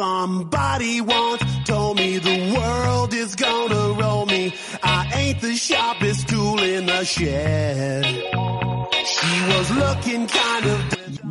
[0.00, 4.54] Somebody once told me the world is gonna roll me.
[4.82, 8.06] I ain't the sharpest tool in the shed.
[8.06, 10.80] She was looking kind of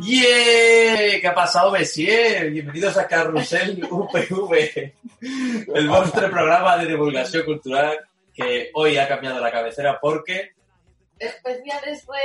[0.06, 1.18] ¡Yeah!
[1.20, 2.48] ¿Qué ha pasado, Messier?
[2.52, 4.92] Bienvenidos a Carrusel UPV,
[5.74, 7.98] el monstruo programa de divulgación cultural
[8.32, 10.52] que hoy ha cambiado la cabecera porque
[11.18, 12.20] Especiales fue.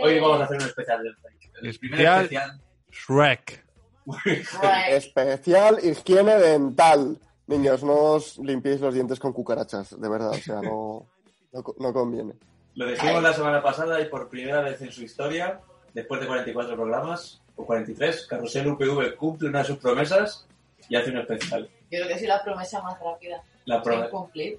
[0.00, 1.34] hoy vamos a hacer un especial del Rey.
[1.60, 2.22] El primer Especial.
[2.22, 2.60] especial.
[2.92, 3.71] Shrek.
[4.90, 7.18] Especial higiene dental.
[7.46, 11.06] Niños, no os limpiéis los dientes con cucarachas, de verdad, o sea, no,
[11.52, 12.34] no, no conviene.
[12.74, 15.60] Lo dijimos la semana pasada y por primera vez en su historia,
[15.92, 20.46] después de 44 programas, o 43, Carrusel UPV cumple una de sus promesas
[20.88, 21.68] y hace un especial.
[21.90, 23.42] Yo creo que sí la promesa más rápida.
[23.66, 24.10] La promesa.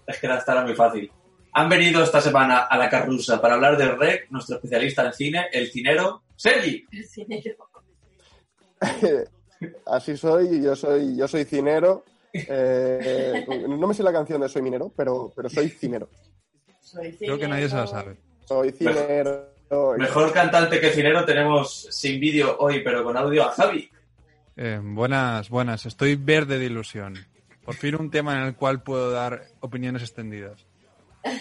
[0.08, 1.12] Es que esta era muy fácil.
[1.54, 5.48] Han venido esta semana a la Carrusa para hablar del REC, nuestro especialista en cine,
[5.52, 6.86] el cinero, Sergi.
[6.92, 7.70] El dinero.
[9.86, 12.04] Así soy, yo soy, yo soy cinero.
[12.34, 16.10] eh, no me sé la canción de Soy minero, pero, pero soy cinero.
[16.82, 18.04] Soy Creo que nadie se la cinero.
[18.04, 18.18] sabe.
[18.46, 19.54] Soy cinero.
[19.98, 23.90] Mejor cantante que cinero tenemos sin vídeo hoy, pero con audio a Javi.
[24.56, 25.86] Eh, buenas, buenas.
[25.86, 27.16] Estoy verde de ilusión.
[27.64, 30.66] Por fin un tema en el cual puedo dar opiniones extendidas.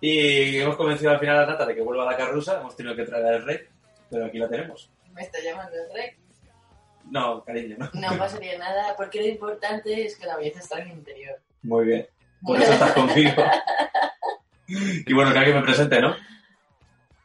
[0.00, 2.58] Y hemos convencido al final a Nata de que vuelva a la Carrusa.
[2.58, 3.70] Hemos tenido que traer el REC,
[4.10, 4.90] pero aquí la tenemos.
[5.18, 6.10] Me está llamando el rey.
[7.10, 7.90] No, cariño, ¿no?
[7.92, 11.40] No pasaría nada, porque lo importante es que la belleza está en el interior.
[11.62, 12.06] Muy bien.
[12.40, 13.32] Por eso estás conmigo.
[14.70, 16.14] Y bueno, que alguien me presente, ¿no?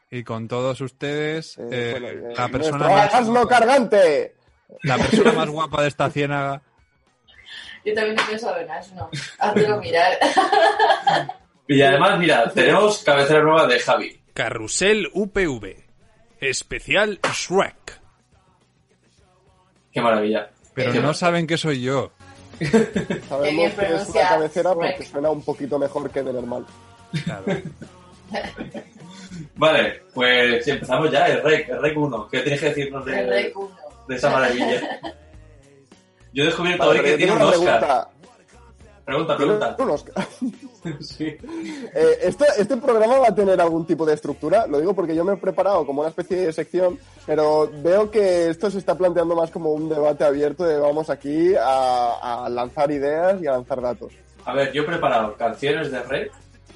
[0.09, 4.36] Y con todos ustedes, Eh, eh, bueno, eh, la, persona más, cargante.
[4.84, 6.62] la persona más guapa de esta ciénaga.
[7.84, 9.10] Yo también he pensado en asno.
[9.40, 10.18] Hazlo mirar.
[11.68, 14.22] Y además, mira, tenemos cabecera nueva de Javi.
[14.34, 15.83] Carrusel UPV.
[16.44, 18.00] Especial Shrek.
[19.92, 20.50] Qué maravilla.
[20.74, 22.12] Pero Qué no saben que soy yo.
[23.30, 24.92] Sabemos que es una cabecera Shrek.
[24.92, 26.66] porque suena un poquito mejor que de normal.
[27.24, 27.44] Claro.
[29.56, 32.28] Vale, pues empezamos ya, el REC, el REC 1.
[32.30, 33.14] ¿Qué tienes que decirnos de,
[34.08, 35.00] de esa maravilla?
[36.34, 37.60] Yo he descubierto Vale, hoy que tiene un Oscar.
[37.80, 38.10] pregunta.
[39.06, 39.75] Pregunta, pregunta.
[39.80, 40.28] Un Oscar.
[41.00, 41.24] Sí.
[41.24, 44.68] Eh, este, ¿Este programa va a tener algún tipo de estructura?
[44.68, 48.50] Lo digo porque yo me he preparado como una especie de sección, pero veo que
[48.50, 52.92] esto se está planteando más como un debate abierto de vamos aquí a, a lanzar
[52.92, 54.12] ideas y a lanzar datos.
[54.44, 56.31] A ver, yo he preparado canciones de REC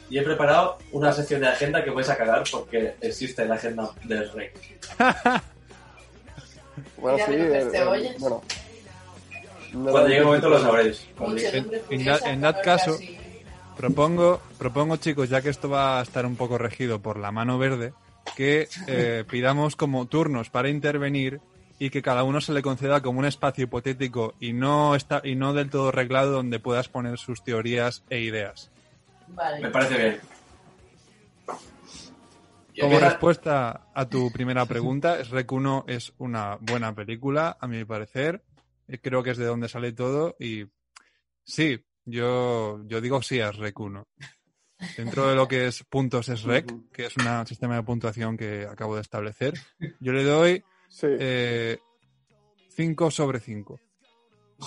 [0.09, 3.89] y he preparado una sección de agenda que vais a cagar porque existe la agenda
[4.05, 4.53] del REC.
[6.97, 8.41] Bueno, sí, eh, eh, bueno.
[9.73, 11.07] No Cuando llegue el momento lo sabréis.
[11.89, 12.97] En en that caso-
[13.75, 17.59] Propongo, propongo, chicos, ya que esto va a estar un poco regido por la mano
[17.59, 17.93] verde,
[18.35, 21.41] que eh, pidamos como turnos para intervenir
[21.77, 25.35] y que cada uno se le conceda como un espacio hipotético y no está y
[25.35, 28.71] no del todo reglado donde puedas poner sus teorías e ideas.
[29.61, 30.19] Me parece bien.
[32.79, 38.41] Como respuesta a tu primera pregunta, Shrek 1 es una buena película, a mi parecer.
[38.87, 40.65] Eh, Creo que es de donde sale todo y
[41.43, 44.07] sí, yo, yo digo sí a Shrek 1.
[44.95, 46.89] Dentro de lo que es puntos Shrek, Ujú.
[46.91, 49.53] que es un sistema de puntuación que acabo de establecer,
[49.99, 51.07] yo le doy Sí.
[51.19, 51.77] eh,
[52.69, 53.79] 5 sobre 5.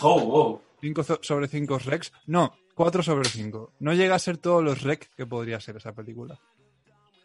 [0.03, 0.63] Oh, wow.
[0.81, 2.13] 5 sobre 5 Rex.
[2.27, 3.75] No, 4 sobre 5.
[3.81, 6.39] No llega a ser todos los Rec que podría ser esa película.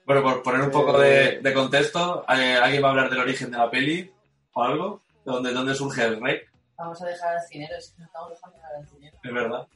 [0.06, 3.50] Bueno, por poner un poco de, de contexto, eh, ¿alguien va a hablar del origen
[3.51, 4.12] de la peli
[4.53, 5.01] o algo?
[5.25, 6.51] ¿De dónde, dónde surge el REC?
[6.77, 9.18] Vamos a dejar al cinero, es que no estamos dejando al cinero.
[9.24, 9.68] Es verdad.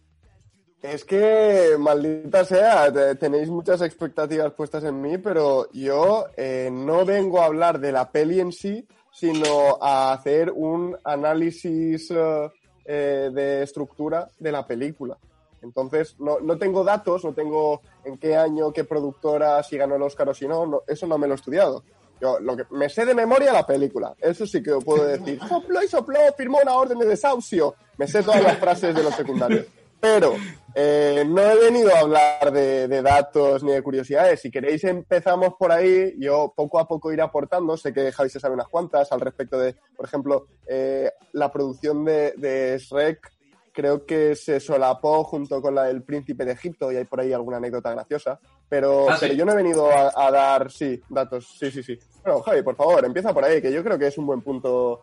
[0.81, 7.03] Es que, maldita sea, te- tenéis muchas expectativas puestas en mí, pero yo eh, no
[7.05, 12.51] vengo a hablar de la peli en sí, sino a hacer un análisis eh,
[12.85, 15.17] eh, de estructura de la película.
[15.61, 20.01] Entonces, no, no tengo datos, no tengo en qué año, qué productora, si ganó el
[20.03, 21.83] Oscar o si no, no, eso no me lo he estudiado.
[22.19, 25.39] Lo que me sé de memoria la película, eso sí que lo puedo decir.
[25.49, 27.75] Sopló y sopló, firmó una orden de desahucio.
[27.97, 29.65] Me sé todas las frases de los secundarios.
[29.99, 30.35] Pero
[30.75, 34.39] eh, no he venido a hablar de, datos ni de curiosidades.
[34.39, 36.15] Si queréis empezamos por ahí.
[36.17, 37.75] Yo poco a poco iré aportando.
[37.75, 42.05] Sé que Javi se sabe unas cuantas al respecto de, por ejemplo, eh, la producción
[42.05, 43.29] de Shrek.
[43.73, 47.33] Creo que se solapó junto con la del Príncipe de Egipto y hay por ahí
[47.33, 48.39] alguna anécdota graciosa.
[48.69, 49.35] Pero, Ah, sí.
[49.35, 51.47] yo no he venido a, a dar, sí, datos.
[51.59, 51.97] Sí, sí, sí.
[52.23, 55.01] Bueno, Javi, por favor, empieza por ahí, que yo creo que es un buen punto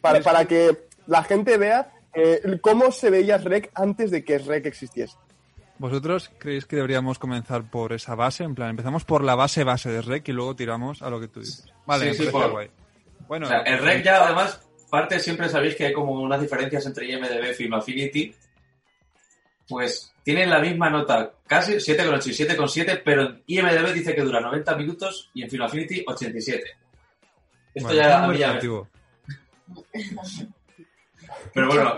[0.00, 4.66] para, para que la gente vea eh, cómo se veía Shrek antes de que Shrek
[4.66, 5.16] existiese.
[5.78, 8.44] ¿Vosotros creéis que deberíamos comenzar por esa base?
[8.44, 11.28] En plan, empezamos por la base base de Rec y luego tiramos a lo que
[11.28, 11.66] tú dices.
[11.86, 12.70] Vale, Sí, por- guay.
[13.28, 16.86] Bueno, O sea, el REC ya además parte siempre sabéis que hay como unas diferencias
[16.86, 18.34] entre IMDB y Film Affinity.
[19.68, 24.40] Pues tienen la misma nota, casi 7,8 y 7,7, pero en IMDB dice que dura
[24.40, 26.64] 90 minutos y en Film Affinity 87.
[27.74, 28.58] Esto bueno, ya muy ya.
[31.52, 31.94] Pero bueno,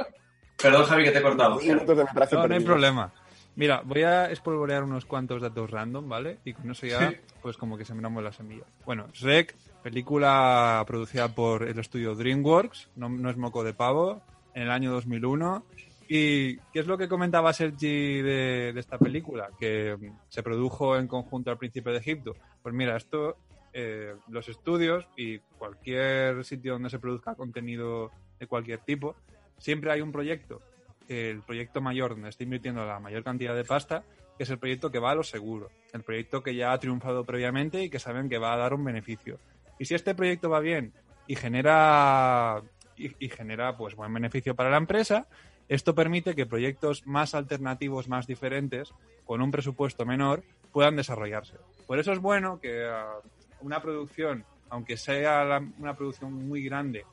[0.61, 1.61] perdón Javi que te he cortado.
[1.61, 3.13] No, no hay problema.
[3.57, 6.39] Mira, voy a espolvorear unos cuantos datos random, ¿vale?
[6.45, 7.17] Y con eso ya, Sí.
[7.43, 8.65] pues como que sembramos la semilla.
[8.87, 14.23] Bueno, Shrek, película producida por el estudio DreamWorks, no, no es moco de pavo,
[14.55, 15.65] en el año 2001.
[16.09, 19.51] ¿Y qué es lo que comentaba Sergi de, esta película?
[19.59, 22.35] Que mm, se produjo en conjunto al Príncipe de Egipto.
[22.63, 23.37] Pues mira, esto,
[23.73, 29.17] eh, los estudios y cualquier sitio donde se produzca contenido de cualquier tipo,
[29.59, 30.63] siempre hay un proyecto
[31.09, 34.05] el proyecto mayor donde está invirtiendo la mayor cantidad de pasta,
[34.37, 37.25] que es el proyecto que va a lo seguro, el proyecto que ya ha triunfado
[37.25, 39.39] previamente y que saben que va a dar un beneficio.
[39.79, 40.93] Y si este proyecto va bien
[41.27, 42.63] y genera
[42.97, 45.29] y genera pues buen beneficio para la empresa,
[45.69, 48.93] esto permite que proyectos más alternativos, más diferentes,
[49.25, 50.43] con un presupuesto menor,
[50.73, 51.57] puedan desarrollarse.
[51.87, 53.17] Por eso es bueno que ah,
[53.61, 57.05] una producción, aunque sea la- una producción muy grande,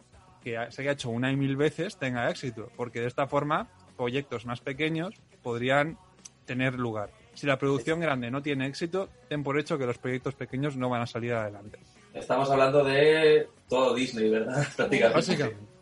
[0.44, 3.68] que se haya hecho una y mil veces, tenga éxito, porque de esta forma
[3.98, 5.98] proyectos más pequeños podrían
[6.46, 7.10] tener lugar.
[7.34, 10.90] Si la producción grande no tiene éxito, ten por hecho que los proyectos pequeños no
[10.90, 11.80] van a salir adelante.
[12.14, 14.66] Estamos hablando de todo Disney, ¿verdad?
[14.76, 15.16] Prácticamente.
[15.16, 15.75] Básicamente.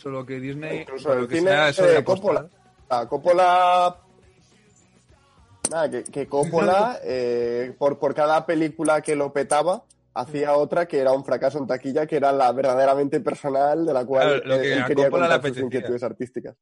[0.00, 2.48] Solo que Disney, Incluso el cine sea, eso de de Coppola.
[2.88, 3.96] Ah, Coppola.
[5.70, 9.84] Nada, que, que Coppola, eh, por, por cada película que lo petaba,
[10.14, 14.06] hacía otra que era un fracaso en taquilla, que era la verdaderamente personal, de la
[14.06, 15.64] cual Claro, lo que él quería Coppola contar sus apetecía.
[15.64, 16.56] inquietudes artísticas.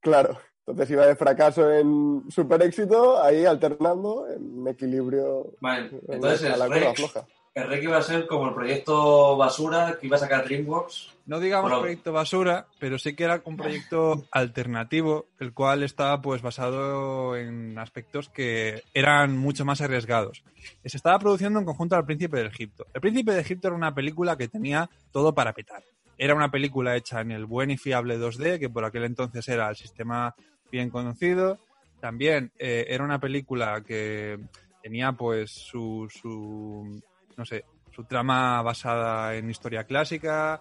[0.00, 5.54] Claro, entonces iba de fracaso en super éxito, ahí alternando en equilibrio.
[5.60, 7.26] Vale, en entonces la el cuerda REC, floja.
[7.54, 11.13] el REC iba a ser como el proyecto basura que iba a sacar DreamWorks.
[11.26, 11.80] No digamos Bueno.
[11.82, 17.78] proyecto basura, pero sí que era un proyecto alternativo, el cual estaba pues basado en
[17.78, 20.44] aspectos que eran mucho más arriesgados.
[20.84, 22.86] Se estaba produciendo en conjunto al Príncipe de Egipto.
[22.92, 25.82] El Príncipe de Egipto era una película que tenía todo para petar.
[26.18, 29.68] Era una película hecha en el buen y fiable 2D, que por aquel entonces era
[29.70, 30.34] el sistema
[30.70, 31.58] bien conocido.
[32.00, 34.38] También eh, era una película que
[34.82, 37.02] tenía pues su, su
[37.36, 40.60] no sé, su trama basada en historia clásica,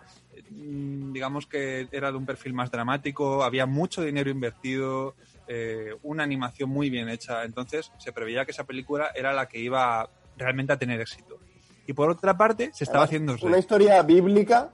[0.49, 5.15] digamos que era de un perfil más dramático, había mucho dinero invertido,
[5.47, 9.59] eh, una animación muy bien hecha, entonces se preveía que esa película era la que
[9.59, 11.39] iba realmente a tener éxito.
[11.85, 14.71] Y por otra parte, se estaba Además, haciendo Una historia bíblica.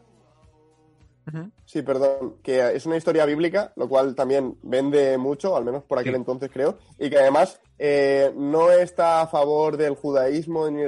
[1.66, 6.00] Sí, perdón, que es una historia bíblica, lo cual también vende mucho, al menos por
[6.00, 6.18] aquel Sí.
[6.18, 10.82] entonces creo, y que además eh, no está a favor del judaísmo ni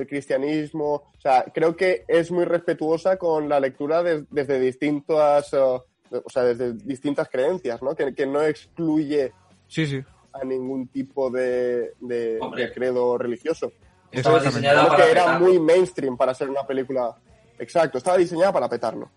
[0.00, 5.52] del cristianismo, o sea, creo que es muy respetuosa con la lectura des- desde distintas,
[5.52, 7.94] eh, o sea, desde distintas creencias, ¿no?
[7.94, 9.32] Que, que no excluye
[9.68, 10.02] Sí, sí.
[10.32, 12.66] a ningún tipo de, de- Hombre.
[12.66, 13.72] de credo religioso.
[14.10, 15.46] Estaba diseñada Creo para que era petarlo.
[15.46, 17.14] muy mainstream para ser una película.
[17.58, 19.08] Exacto, estaba diseñada para petarlo.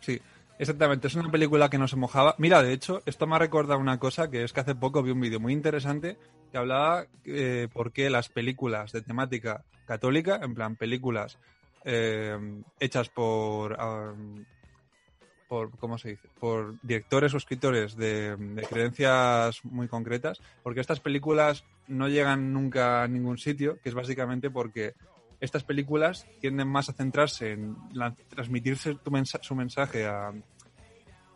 [0.00, 0.20] Sí,
[0.62, 1.08] exactamente.
[1.08, 2.34] Es una película que no se mojaba.
[2.38, 5.10] Mira, de hecho, esto me ha recordado una cosa que es que hace poco vi
[5.10, 6.16] un vídeo muy interesante
[6.50, 11.38] que hablaba eh, por qué las películas de temática católica, en plan películas
[11.84, 12.38] eh,
[12.78, 14.44] hechas por, um,
[15.48, 16.28] por, ¿cómo se dice?
[16.38, 18.36] Por directores o escritores de,
[18.68, 24.50] creencias muy concretas, porque estas películas no llegan nunca a ningún sitio, que es básicamente
[24.50, 24.94] porque
[25.40, 28.96] estas películas tienden más a centrarse en lan- transmitirse
[29.40, 30.32] su mensaje a,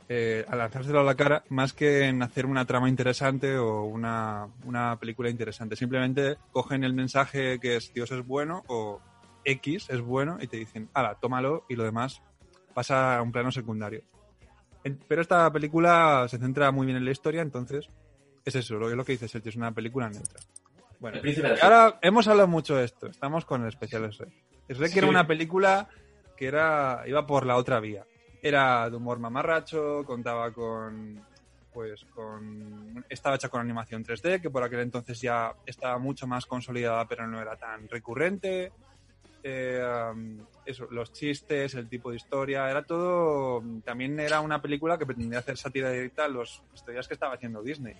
[0.09, 4.47] eh, a lanzárselo a la cara más que en hacer una trama interesante o una,
[4.65, 5.75] una película interesante.
[5.77, 9.01] Simplemente cogen el mensaje que es Dios es bueno o
[9.45, 12.23] X es bueno y te dicen, ala, tómalo y lo demás
[12.75, 14.03] pasa a un plano secundario.
[14.85, 17.89] En- Pero esta película se centra muy bien en la historia, entonces
[18.45, 20.41] es eso, lo, es lo que dice Sergio, es una película neutra.
[21.01, 21.21] Bueno,
[21.63, 23.07] ahora hemos hablado mucho de esto.
[23.09, 24.09] Estamos con el especial.
[24.11, 25.11] Shrek era Sí.
[25.11, 25.89] una película
[26.37, 28.07] que era iba por la otra vía.
[28.47, 31.21] Era de humor mamarracho, contaba con
[31.73, 36.47] pues con estaba hecha con animación 3D, que por aquel entonces ya estaba mucho más
[36.47, 38.71] consolidada, pero no era tan recurrente.
[39.43, 39.83] Eh,
[40.91, 43.65] los chistes, el tipo de historia, era todo.
[43.85, 47.65] También era una película que pretendía hacer sátira directa a las historias que estaba haciendo
[47.65, 47.97] Disney.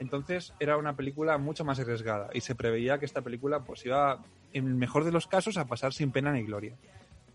[0.00, 4.24] Entonces era una película mucho más arriesgada y se preveía que esta película pues iba,
[4.52, 6.74] en el mejor de los casos, a pasar sin pena ni gloria.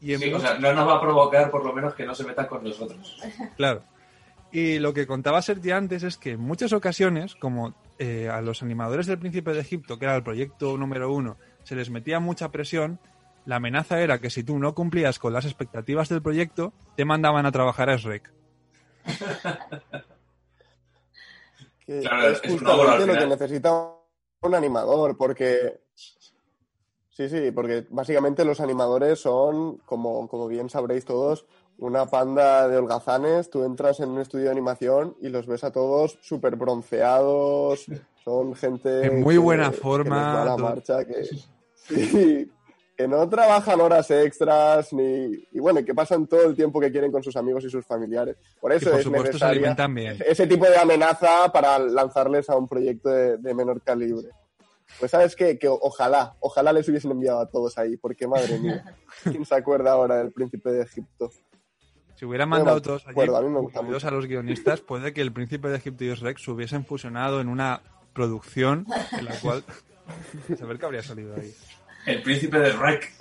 [0.01, 2.06] Y en Sí, o muchos- sea, no nos va a provocar por lo menos que
[2.06, 3.18] no se metan con nosotros.
[3.58, 3.84] Claro.
[4.51, 8.63] Y lo que contaba Sergi antes es que en muchas ocasiones, como eh, a los
[8.63, 12.50] animadores del Príncipe de Egipto, que era el proyecto número uno, se les metía mucha
[12.50, 12.98] presión,
[13.46, 17.46] la amenaza era que si tú no cumplías con las expectativas del proyecto, te mandaban
[17.46, 18.32] a trabajar a SREC.
[21.86, 23.72] Que Claro, es es justamente lo que necesita
[24.42, 25.80] un animador, porque...
[27.17, 31.47] Sí, sí, porque básicamente los animadores son, como, como bien sabréis todos,
[31.79, 33.50] una panda de holgazanes.
[33.50, 37.88] Tú entras en un estudio de animación y los ves a todos súper bronceados,
[38.24, 39.07] son gente...
[39.07, 41.24] En muy que- buena que forma, va la marcha, que,
[41.74, 42.51] sí,
[42.95, 45.43] que no trabajan horas extras, ni...
[45.53, 48.36] Y bueno, que pasan todo el tiempo que quieren con sus amigos y sus familiares.
[48.62, 49.75] Por eso por es necesaria
[50.24, 54.29] ese tipo de amenaza para lanzarles a un proyecto de, de menor calibre.
[55.00, 55.60] Pues sabes qué?
[55.60, 59.91] que ojalá, ojalá les hubiesen enviado a todos ahí, porque madre mía, ¿quién se acuerda
[59.91, 61.32] ahora del príncipe de Egipto?
[62.15, 65.67] Si hubieran mandado todos allí, a mí me a los guionistas, puede que el Príncipe
[65.67, 67.82] de Egipto y SREC se hubiesen fusionado en una
[68.13, 69.63] producción en la cual...
[70.58, 71.53] saber qué habría salido ahí.
[72.06, 73.12] El príncipe de Rec.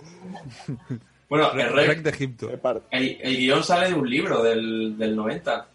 [1.29, 2.51] Bueno, el Rec Rec, de Egipto.
[2.91, 5.69] El, el guion sale de un libro del, del 90.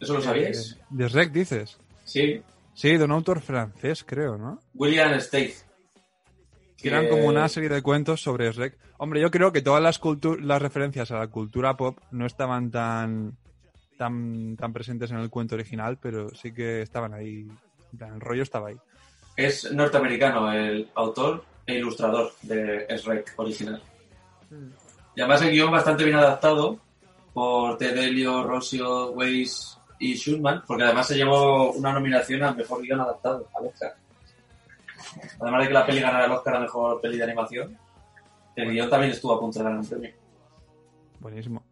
[0.00, 0.76] ¿Eso lo sabíais?
[0.90, 1.78] De Rec dices.
[2.04, 2.42] Sí.
[2.76, 4.60] Sí, de un autor francés, creo, ¿no?
[4.74, 5.54] William Stade.
[6.76, 8.76] Que eran como una serie de cuentos sobre Shrek.
[8.98, 12.70] Hombre, yo creo que todas las, cultu- las referencias a la cultura pop no estaban
[12.70, 13.36] tan,
[13.96, 17.48] tan, tan presentes en el cuento original, pero sí que estaban ahí.
[17.92, 18.76] En plan, el rollo estaba ahí.
[19.36, 23.82] Es norteamericano el autor e ilustrador de Shrek original.
[25.14, 26.78] Y además el guion bastante bien adaptado
[27.32, 33.00] por Tedelio, Rossio, Weiss y Schulman, porque además se llevó una nominación al mejor guion
[33.00, 33.94] adaptado, al Oscar.
[35.40, 37.78] Además de que la peli ganara el Oscar a mejor peli de animación,
[38.56, 40.10] el guion también estuvo a punto de ganar un premio.
[41.20, 41.64] Buenísimo.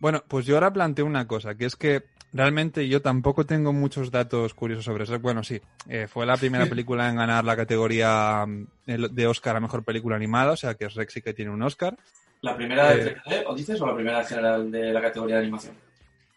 [0.00, 4.10] Bueno, pues yo ahora planteo una cosa, que es que realmente yo tampoco tengo muchos
[4.10, 5.22] datos curiosos sobre Shrek.
[5.22, 9.60] Bueno, sí, eh, fue la primera película en ganar la categoría mm, de Oscar a
[9.60, 11.96] Mejor Película Animada, o sea que Shrek sí que tiene un Oscar.
[12.40, 13.16] ¿La primera de Eh.
[13.24, 15.76] 3D, o dices, o la primera en general de la categoría de animación?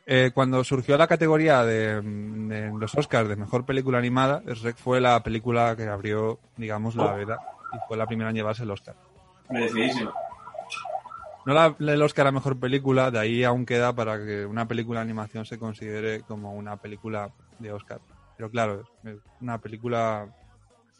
[0.08, 4.78] Eh, cuando surgió la categoría de, mm, de los Oscars de Mejor Película Animada, Shrek
[4.78, 7.16] fue la película que abrió, digamos, la Oh.
[7.16, 7.40] veda
[7.74, 8.96] y fue la primera en llevarse el Oscar.
[9.50, 10.14] Merecidísimo.
[11.46, 15.00] No la, el Oscar a Mejor Película, de ahí aún queda para que una película
[15.00, 18.00] de animación se considere como una película de Oscar.
[18.38, 20.28] Pero claro, es una película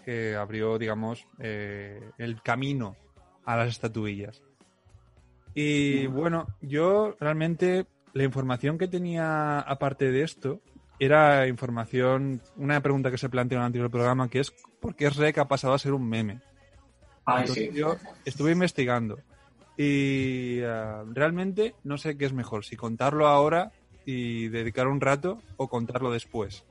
[0.04, 2.96] que abrió, digamos, eh, el camino
[3.44, 4.42] a las estatuillas.
[5.56, 7.86] Y bueno, yo realmente
[8.16, 10.62] la información que tenía aparte de esto
[11.00, 15.10] era información, una pregunta que se planteó en el anterior programa, que es ¿por qué
[15.10, 16.40] Rec ha pasado a ser un meme?
[17.26, 17.78] Ay, Entonces sí.
[17.78, 19.20] yo estuve investigando
[19.78, 23.74] y eh, realmente no sé qué es mejor, si contarlo ahora
[24.06, 26.64] y dedicar un rato o contarlo después.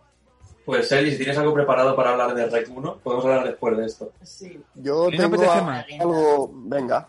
[0.64, 3.84] Pues, Eli, si tienes algo preparado para hablar de Rec 1, podemos hablar después de
[3.84, 4.12] esto.
[4.22, 4.58] Sí.
[4.76, 5.84] Yo tengo apetece a- más.
[6.00, 6.50] algo...
[6.54, 7.08] Venga.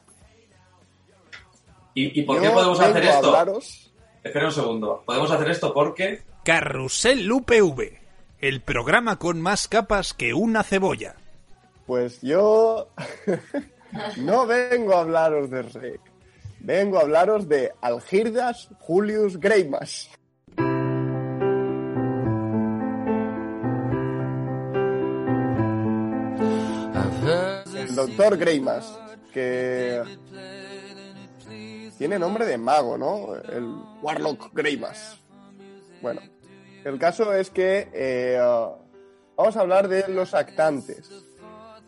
[1.93, 3.27] ¿Y, y por Yo qué podemos hacer esto?
[3.33, 3.93] hablaros-
[4.25, 5.03] Espera un segundo.
[5.05, 7.99] Podemos hacer esto porque Carrusel UPV,
[8.39, 11.13] el programa con más capas que una cebolla.
[11.85, 12.89] Pues yo
[14.17, 16.01] no vengo a hablaros de Rec.
[16.59, 20.09] Vengo a hablaros de Algirdas Julius Greimas.
[27.75, 28.99] El doctor Greimas,
[29.31, 30.01] que
[31.97, 33.35] tiene nombre de mago, ¿no?
[33.35, 35.19] El Warlock Greimas.
[36.01, 36.21] Bueno,
[36.83, 38.39] el caso es que eh,
[39.35, 41.09] vamos a hablar de los actantes.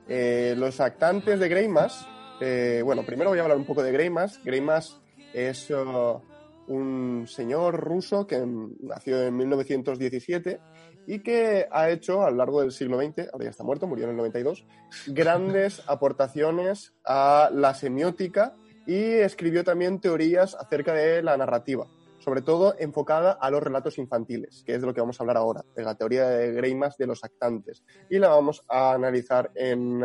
[0.08, 2.08] Eh, los actantes de Greimas,
[2.40, 4.42] eh, bueno, primero voy a hablar un poco de Greimas.
[4.44, 5.00] Greimas
[5.34, 6.22] es uh,
[6.68, 8.42] un señor ruso que
[8.82, 10.60] nació en 1917
[11.08, 14.06] y que ha hecho a lo largo del siglo XX, ahora ya está muerto, murió
[14.06, 14.66] en el 92,
[15.08, 18.56] grandes aportaciones a la semiótica
[18.88, 21.86] y escribió también teorías acerca de la narrativa,
[22.20, 25.38] sobre todo enfocada a los relatos infantiles, que es de lo que vamos a hablar
[25.38, 27.84] ahora, de la teoría de Greimas de los actantes.
[28.10, 30.04] Y la vamos a analizar en,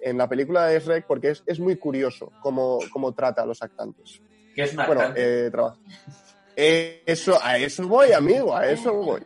[0.00, 3.60] en la película de Shrek porque es, es muy curioso cómo, cómo trata a los
[3.62, 4.22] actantes.
[4.54, 5.76] que es un Bueno, eh, traba-
[6.56, 9.22] Eh, eso, a eso voy, amigo, a eso voy.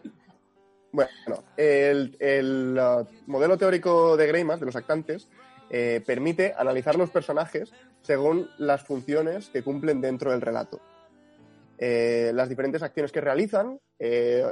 [0.92, 1.10] Bueno,
[1.56, 5.28] el, el, uh, modelo teórico de Greimas, de los actantes,
[5.76, 10.80] eh, permite analizar los personajes según las funciones que cumplen dentro del relato.
[11.78, 14.44] Eh, las diferentes acciones que realizan eh,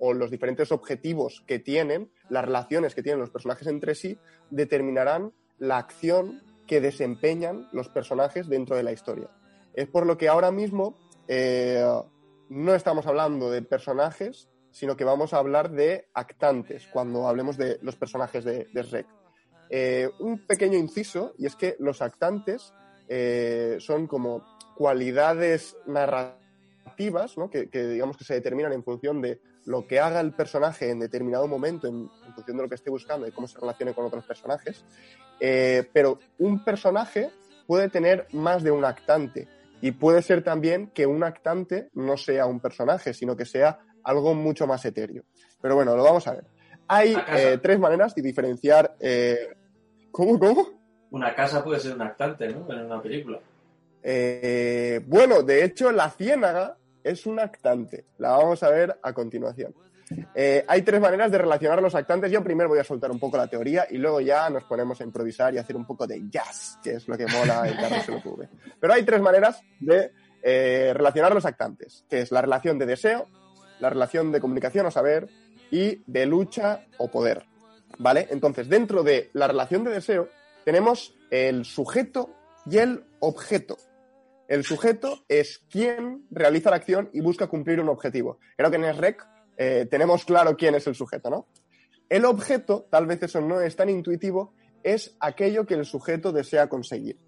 [0.00, 4.18] o los diferentes objetivos que tienen, las relaciones que tienen los personajes entre sí,
[4.50, 9.30] determinarán la acción que desempeñan los personajes dentro de la historia.
[9.74, 10.98] Es por lo que ahora mismo
[12.48, 17.78] no estamos hablando de personajes, sino que vamos a hablar de actantes cuando hablemos de
[17.80, 19.06] los personajes de, de.
[19.76, 22.72] Eh, un pequeño inciso, y es que los actantes
[23.08, 24.44] eh, son como
[24.76, 27.50] cualidades narrativas, ¿no?
[27.50, 31.00] que, que digamos que se determinan en función de lo que haga el personaje en
[31.00, 34.04] determinado momento, en, en función de lo que esté buscando y cómo se relacione con
[34.04, 34.84] otros personajes.
[35.40, 37.30] Eh, pero un personaje
[37.66, 39.48] puede tener más de un actante
[39.80, 44.34] y puede ser también que un actante no sea un personaje, sino que sea algo
[44.34, 45.24] mucho más etéreo.
[45.60, 46.44] Pero bueno, lo vamos a ver.
[46.86, 48.94] Hay eh, tres maneras de diferenciar.
[49.00, 49.48] eh,
[50.14, 50.68] ¿Cómo, cómo?
[51.10, 52.72] Una casa puede ser un actante, ¿no?
[52.72, 53.40] En una película.
[54.00, 58.04] Eh, bueno, de hecho, la ciénaga es un actante.
[58.18, 59.74] La vamos a ver a continuación.
[60.32, 62.30] Eh, hay tres maneras de relacionar los actantes.
[62.30, 65.04] Yo primero voy a soltar un poco la teoría y luego ya nos ponemos a
[65.04, 68.48] improvisar y hacer un poco de jazz, que es lo que mola el Carrusel TV.
[68.78, 70.12] Pero hay tres maneras de
[70.44, 73.26] eh, relacionar los actantes, que es la relación de deseo,
[73.80, 75.28] la relación de comunicación o saber
[75.72, 77.46] y de lucha o poder.
[77.98, 78.28] ¿Vale?
[78.30, 80.28] Entonces, dentro de la relación de deseo
[80.64, 82.30] tenemos el sujeto
[82.66, 83.76] y el objeto.
[84.48, 88.38] El sujeto es quien realiza la acción y busca cumplir un objetivo.
[88.56, 91.46] Creo que en SREC eh, tenemos claro quién es el sujeto, ¿no?
[92.08, 96.68] El objeto, tal vez eso no es tan intuitivo, es aquello que el sujeto desea
[96.68, 97.18] conseguir.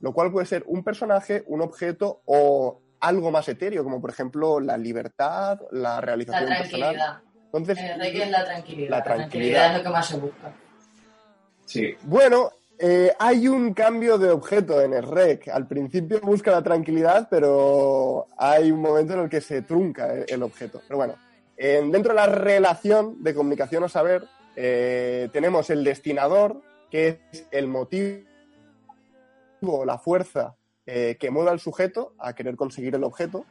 [0.00, 4.58] Lo cual puede ser un personaje, un objeto o algo más etéreo, como por ejemplo
[4.60, 7.22] la libertad, la La realización personal.
[7.52, 8.90] Entonces, Eh, Rey es la tranquilidad.
[8.90, 9.70] La La tranquilidad.
[9.72, 10.52] es lo que más se busca.
[11.64, 11.94] Sí.
[12.02, 15.48] Bueno, eh, hay un cambio de objeto en el REC.
[15.48, 20.24] Al principio busca la tranquilidad, pero hay un momento en el que se trunca el,
[20.28, 20.80] el objeto.
[20.86, 21.14] Pero bueno,
[21.56, 27.46] eh, dentro de la relación de comunicación o saber, eh, tenemos el destinador, que es
[27.50, 28.24] el motivo,
[29.84, 30.54] la fuerza
[30.86, 33.44] eh, que mueve al sujeto a querer conseguir el objeto.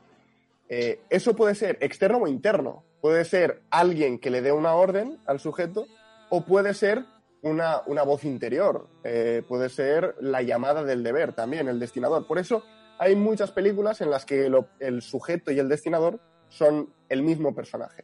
[0.69, 2.83] Eso puede ser externo o interno.
[3.01, 5.85] Puede ser alguien que le dé una orden al sujeto
[6.29, 7.05] o puede ser
[7.41, 8.87] una, una voz interior.
[9.03, 12.25] Eh, puede ser la llamada del deber también, el destinador.
[12.27, 12.63] Por eso
[12.99, 17.53] hay muchas películas en las que lo- el sujeto y el destinador son el mismo
[17.53, 18.03] personaje.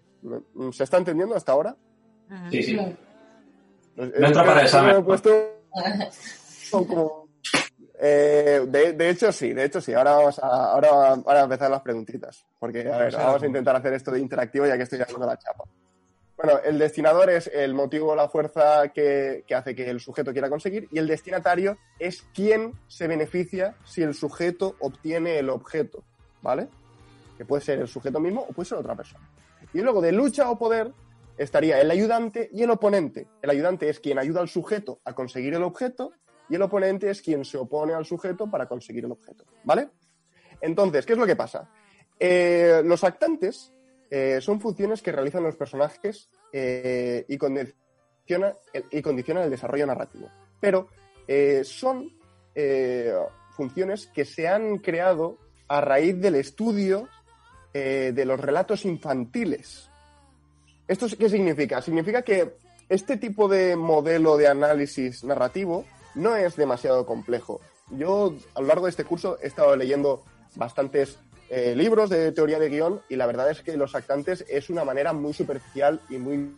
[0.71, 1.75] ¿Se está entendiendo hasta ahora?
[2.51, 2.75] Sí, sí.
[3.95, 4.93] No entra para examen.
[4.95, 5.31] me he puesto
[6.71, 7.22] como-
[8.05, 9.93] Eh, de, de hecho, sí, de hecho, sí.
[9.93, 12.45] Ahora vamos a, ahora, a empezar las preguntitas.
[12.59, 15.37] Porque, a ver, vamos a intentar hacer esto de interactivo ya que estoy haciendo la
[15.37, 15.63] chapa.
[16.35, 20.33] Bueno, el destinador es el motivo o la fuerza que, que hace que el sujeto
[20.33, 26.03] quiera conseguir y el destinatario es quien se beneficia si el sujeto obtiene el objeto,
[26.41, 26.67] ¿vale?
[27.37, 29.25] Que puede ser el sujeto mismo o puede ser otra persona.
[29.73, 30.91] Y luego de lucha o poder
[31.37, 33.27] estaría el ayudante y el oponente.
[33.41, 36.11] El ayudante es quien ayuda al sujeto a conseguir el objeto
[36.49, 39.89] y el oponente es quien se opone al sujeto para conseguir el objeto, ¿vale?
[40.61, 41.69] Entonces, ¿qué es lo que pasa?
[42.19, 43.73] Eh, los actantes
[44.09, 48.55] eh, son funciones que realizan los personajes eh, y, condiciona-
[48.91, 50.29] y condicionan el desarrollo narrativo.
[50.59, 50.87] Pero
[51.63, 52.11] son
[53.49, 57.09] funciones que se han creado a raíz del estudio
[57.73, 59.89] de los relatos infantiles.
[60.87, 61.81] ¿Esto qué significa?
[61.81, 67.61] Significa que este tipo de modelo de análisis narrativo no es demasiado complejo.
[67.89, 70.23] Yo a lo largo de este curso he estado leyendo
[70.55, 74.69] bastantes eh, libros de teoría de guion y la verdad es que Los actantes es
[74.69, 76.55] una manera muy superficial y muy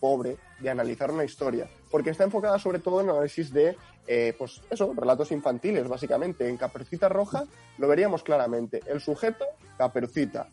[0.00, 4.60] pobre de analizar una historia, porque está enfocada sobre todo en análisis de, eh, pues
[4.70, 6.48] eso, relatos infantiles, básicamente.
[6.48, 7.44] En Caperucita Roja
[7.78, 8.80] lo veríamos claramente.
[8.86, 9.44] El sujeto,
[9.76, 10.48] Caperucita.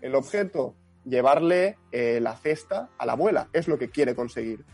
[0.00, 4.64] El objeto, llevarle eh, la cesta a la abuela, es lo que quiere conseguir.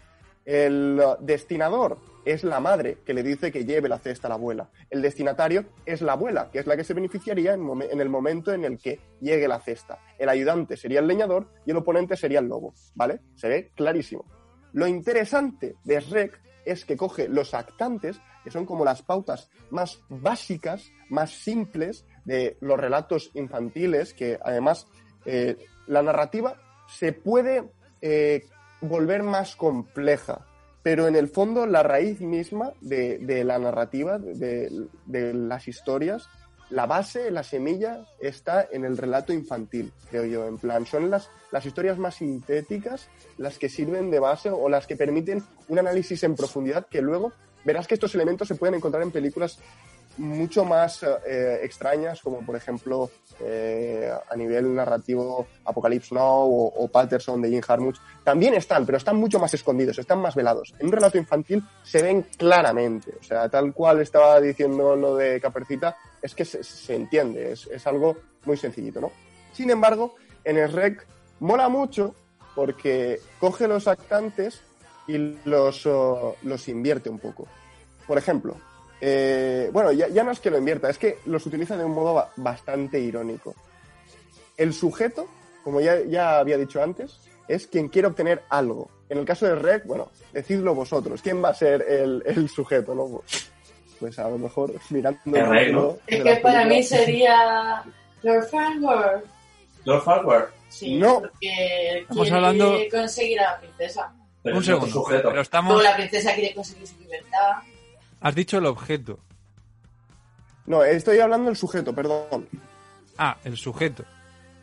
[0.49, 4.71] El destinador es la madre que le dice que lleve la cesta a la abuela.
[4.89, 8.65] El destinatario es la abuela, que es la que se beneficiaría en, el momento en
[8.65, 9.99] el que llegue la cesta.
[10.19, 13.21] El ayudante sería el leñador y el oponente sería el lobo, ¿vale?
[13.35, 14.25] Se ve clarísimo.
[14.73, 20.01] Lo interesante de Shrek es que coge los actantes, que son como las pautas más
[20.09, 24.87] básicas, más simples de los relatos infantiles, que además
[25.27, 26.57] eh, la narrativa
[26.89, 27.69] se puede
[28.01, 28.47] eh,
[28.81, 30.47] volver más compleja,
[30.83, 36.29] pero en el fondo la raíz misma de, de la narrativa, de, de las historias,
[36.71, 40.47] la base, la semilla, está en el relato infantil, creo yo.
[40.47, 44.87] En plan, son las, las historias más sintéticas las que sirven de base o las
[44.87, 47.33] que permiten un análisis en profundidad que luego
[47.65, 49.59] verás que estos elementos se pueden encontrar en películas
[50.19, 57.41] mucho más eh, extrañas, como por ejemplo eh, a nivel narrativo Apocalypse Now o, Patterson
[57.41, 57.99] de Jim Harmuch.
[58.25, 60.75] También están, pero están mucho más escondidos, están más velados.
[60.79, 65.41] En un relato infantil se ven claramente, o sea, tal cual estaba diciendo lo de
[65.41, 69.13] Capercita, es que se, se entiende, es, es algo muy sencillito, ¿no?
[69.53, 71.07] Sin embargo, en el REC
[71.41, 72.15] mola mucho
[72.55, 74.63] porque coge los actantes
[75.07, 77.49] y los, oh, los invierte un poco.
[78.07, 78.57] Por ejemplo,
[79.01, 81.93] eh, bueno, ya, ya no es que lo invierta, es que los utiliza de un
[81.93, 83.55] modo ba- bastante irónico.
[84.57, 85.29] El sujeto,
[85.65, 88.91] como ya, ya había dicho antes, es quien quiere obtener algo.
[89.09, 91.23] En el caso del REC, bueno, decidlo vosotros.
[91.23, 93.07] ¿Quién va a ser el, el sujeto, no?
[93.09, 93.51] Pues,
[94.01, 95.93] pues a lo mejor mirando El REC, ¿no?
[96.07, 97.83] de Es que para mí sería
[98.23, 99.23] Lord Farquhar.
[99.85, 100.51] Lord Farquhar.
[100.69, 101.21] Sí, No.
[101.21, 104.13] porque Estamos quiere hablando- conseguir a la princesa.
[104.43, 104.87] Pero Un segundo.
[104.93, 105.19] sujeto.
[105.23, 105.83] Pero Como estamos.
[105.83, 107.53] la princesa quiere conseguir su libertad.
[108.21, 109.21] Has dicho el objeto.
[110.67, 112.49] No, estoy hablando del sujeto, perdón.
[113.17, 114.05] Ah, el sujeto.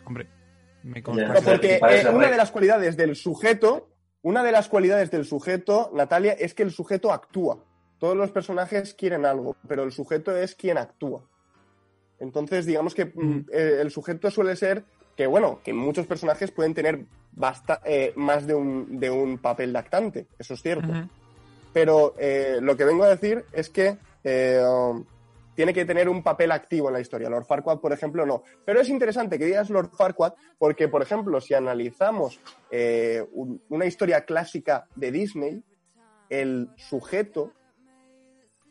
[0.06, 0.28] Hombre,
[0.84, 1.28] me consta.
[1.28, 1.80] No, porque eh,
[2.15, 3.89] una de las cualidades del sujeto,
[4.22, 7.58] una de las cualidades del sujeto, Natalia, es que el sujeto actúa.
[7.98, 11.24] Todos los personajes quieren algo, pero el sujeto es quien actúa.
[12.20, 14.86] Entonces, digamos que mm, eh, el sujeto suele ser
[15.18, 19.74] que, bueno, que muchos personajes pueden tener basta- eh, más de un, de un papel
[19.74, 20.88] de actante, eso es cierto.
[21.76, 24.64] Pero eh, lo que vengo a decir es que eh,
[25.56, 27.30] tiene que tener un papel activo en la historia.
[27.30, 28.44] Lord Farquaad, por ejemplo, no.
[28.64, 32.40] Pero es interesante que digas Lord Farquaad porque, por ejemplo, si analizamos
[32.72, 35.64] eh, un- una historia clásica de Disney,
[36.30, 37.52] el sujeto,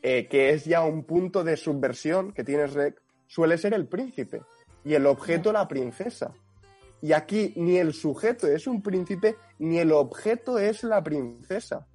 [0.03, 4.41] que es ya un punto de subversión que tienes Rec, suele ser el príncipe
[4.83, 6.33] y el objeto la princesa.
[7.03, 11.87] Y aquí ni el sujeto es un príncipe ni el objeto es la princesa.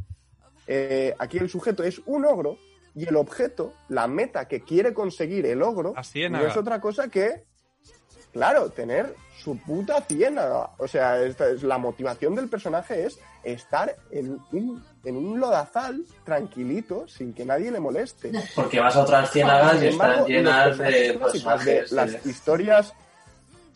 [0.72, 2.60] Eh, aquí el sujeto es un ogro
[2.94, 5.96] y el objeto, la meta que quiere conseguir el ogro,
[6.30, 7.44] no es otra cosa que,
[8.32, 10.70] claro, tener su puta ciénaga.
[10.78, 16.06] O sea, esta es, la motivación del personaje es estar en un, en un lodazal
[16.24, 18.32] tranquilito sin que nadie le moleste.
[18.54, 22.94] Porque vas a otras ciénagas y están llenas de personajes de las eh, historias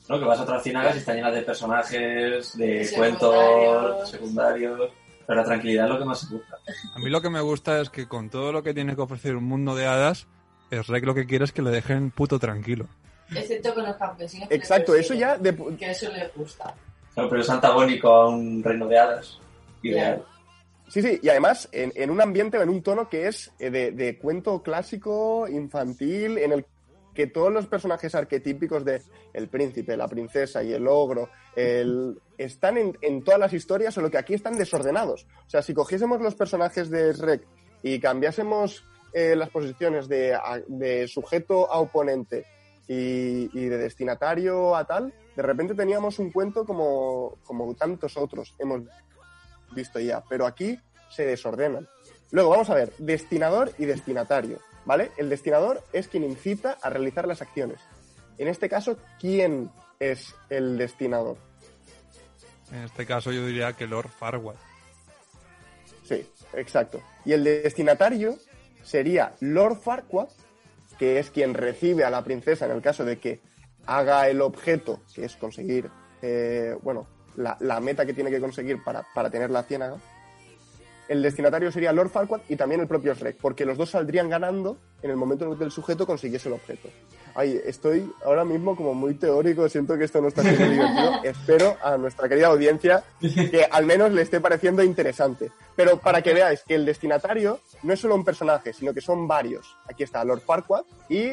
[0.09, 0.19] ¿no?
[0.19, 2.93] Que vas a otras ciénagas y están llenas de personajes, de Secundarios.
[2.93, 4.91] cuentos secundarios.
[5.25, 6.57] Pero la tranquilidad es lo que más se busca.
[6.95, 9.35] A mí lo que me gusta es que con todo lo que tiene que ofrecer
[9.35, 10.27] un mundo de hadas,
[10.69, 12.87] el rec lo que quiere es que le dejen puto tranquilo.
[13.33, 14.47] Excepto con los campesinos.
[14.51, 16.73] Exacto, eso ya de- Que eso le gusta.
[17.13, 19.39] Claro, pero es antagónico a un reino de hadas.
[19.81, 20.23] Ideal.
[20.89, 23.91] Sí, sí, y además en, en un ambiente, en un tono que es eh, de,
[23.91, 26.65] de cuento clásico, infantil, en el
[27.13, 29.01] que todos los personajes arquetípicos de
[29.33, 34.17] el príncipe, la princesa y el ogro el- están en, todas las historias, solo que
[34.17, 35.27] aquí están desordenados.
[35.45, 37.45] O sea, si cogiésemos los personajes de Shrek
[37.83, 42.45] y cambiásemos eh, las posiciones de sujeto a oponente
[42.87, 48.55] y, y de destinatario a tal, de repente teníamos un cuento como, como tantos otros
[48.59, 48.81] hemos
[49.75, 50.77] visto ya, pero aquí
[51.09, 51.87] se desordenan.
[52.31, 55.11] Luego vamos a ver, destinador y destinatario, ¿vale?
[55.17, 57.79] El destinador es quien incita a realizar las acciones.
[58.37, 61.37] En este caso, ¿quién es el destinador?
[62.71, 64.55] En este caso yo diría que Lord Farquaad.
[66.03, 67.01] Sí, exacto.
[67.25, 68.37] Y el destinatario
[68.81, 70.29] sería Lord Farquaad,
[70.97, 73.41] que es quien recibe a la princesa en el caso de que
[73.85, 75.89] haga el objeto, que es conseguir,
[76.21, 79.97] eh, bueno, la, la meta que tiene que conseguir para, para tener la ciénaga.
[81.09, 84.77] El destinatario sería Lord Farquaad y también el propio Shrek, porque los dos saldrían ganando
[85.01, 86.87] en el momento en el que el sujeto consiguiese el objeto.
[87.35, 91.11] Ay, estoy ahora mismo como muy teórico, siento que esto no está siendo divertido.
[91.23, 95.51] Espero a nuestra querida audiencia que al menos le esté pareciendo interesante.
[95.75, 99.27] Pero para que veáis que el destinatario no es solo un personaje, sino que son
[99.27, 99.75] varios.
[99.89, 101.27] Aquí está Lord Farquaad y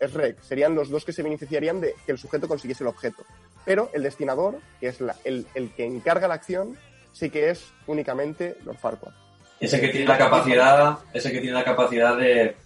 [0.00, 0.42] Shrek.
[0.42, 3.24] Serían los dos que se beneficiarían de que el sujeto consiguiese el objeto.
[3.64, 6.76] Pero el destinador, que es la- el, el que encarga la acción,
[7.16, 9.14] sí que es únicamente Lord Farquaad.
[9.58, 12.56] Ese que tiene la capacidad, ese que tiene la capacidad de,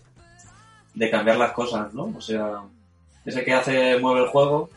[0.94, 2.12] de cambiar las cosas, ¿no?
[2.16, 2.62] O sea,
[3.24, 4.68] ese que hace, mueve el juego,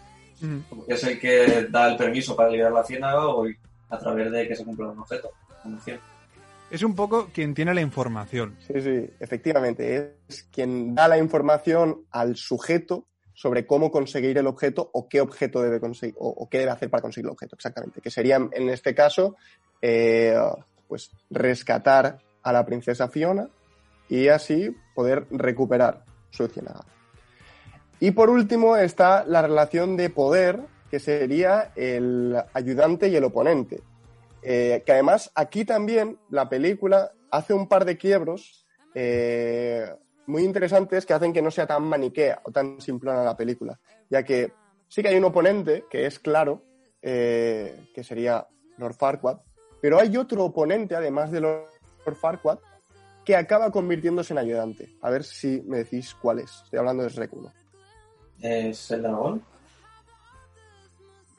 [0.88, 3.48] que es el que da el permiso para liberar la ciénaga o
[3.90, 5.32] a través de que se cumpla un objeto.
[5.66, 6.00] una acción.
[6.70, 8.56] Es un poco quien tiene la información.
[8.68, 10.18] Sí, sí, efectivamente.
[10.28, 15.62] Es quien da la información al sujeto sobre cómo conseguir el objeto o qué objeto
[15.62, 18.02] debe conseguir o, qué debe hacer para conseguir el objeto, exactamente.
[18.02, 19.36] Que sería, en este caso,
[19.82, 20.36] eh,
[20.88, 23.50] pues rescatar a la princesa Fiona
[24.10, 26.86] y así poder recuperar su ciénaga.
[28.00, 30.60] Y por último está la relación de poder,
[30.92, 33.82] que sería el ayudante y el oponente.
[34.42, 39.90] Eh, que además aquí también la película hace un par de quiebros eh,
[40.28, 44.24] muy interesantes que hacen que no sea tan maniquea o tan simplona la película, ya
[44.24, 44.54] que
[44.88, 46.64] sí que hay un oponente que es claro,
[47.02, 49.38] eh, que sería Lord Farquaad,
[49.82, 51.68] pero hay otro oponente además de Lord
[52.20, 52.60] Farquaad
[53.26, 54.90] que acaba convirtiéndose en ayudante.
[55.02, 56.62] A ver si me decís cuál es.
[56.66, 57.54] Estoy hablando de Shrek 1.
[58.42, 59.42] ¿Es el dragón?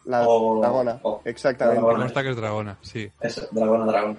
[0.07, 1.81] La O- dragona, o- exactamente.
[1.81, 3.11] la consta que es dragona, sí.
[3.21, 4.19] Es dragón a dragón.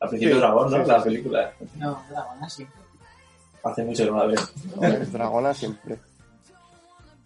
[0.00, 0.76] Al principio Sí, dragón, ¿no?
[0.78, 1.04] sí, sí, la sí.
[1.04, 1.52] película.
[1.76, 2.66] No, dragona sí.
[3.66, 5.00] Hace mucho que no la veo.
[5.00, 5.98] Es dragona siempre.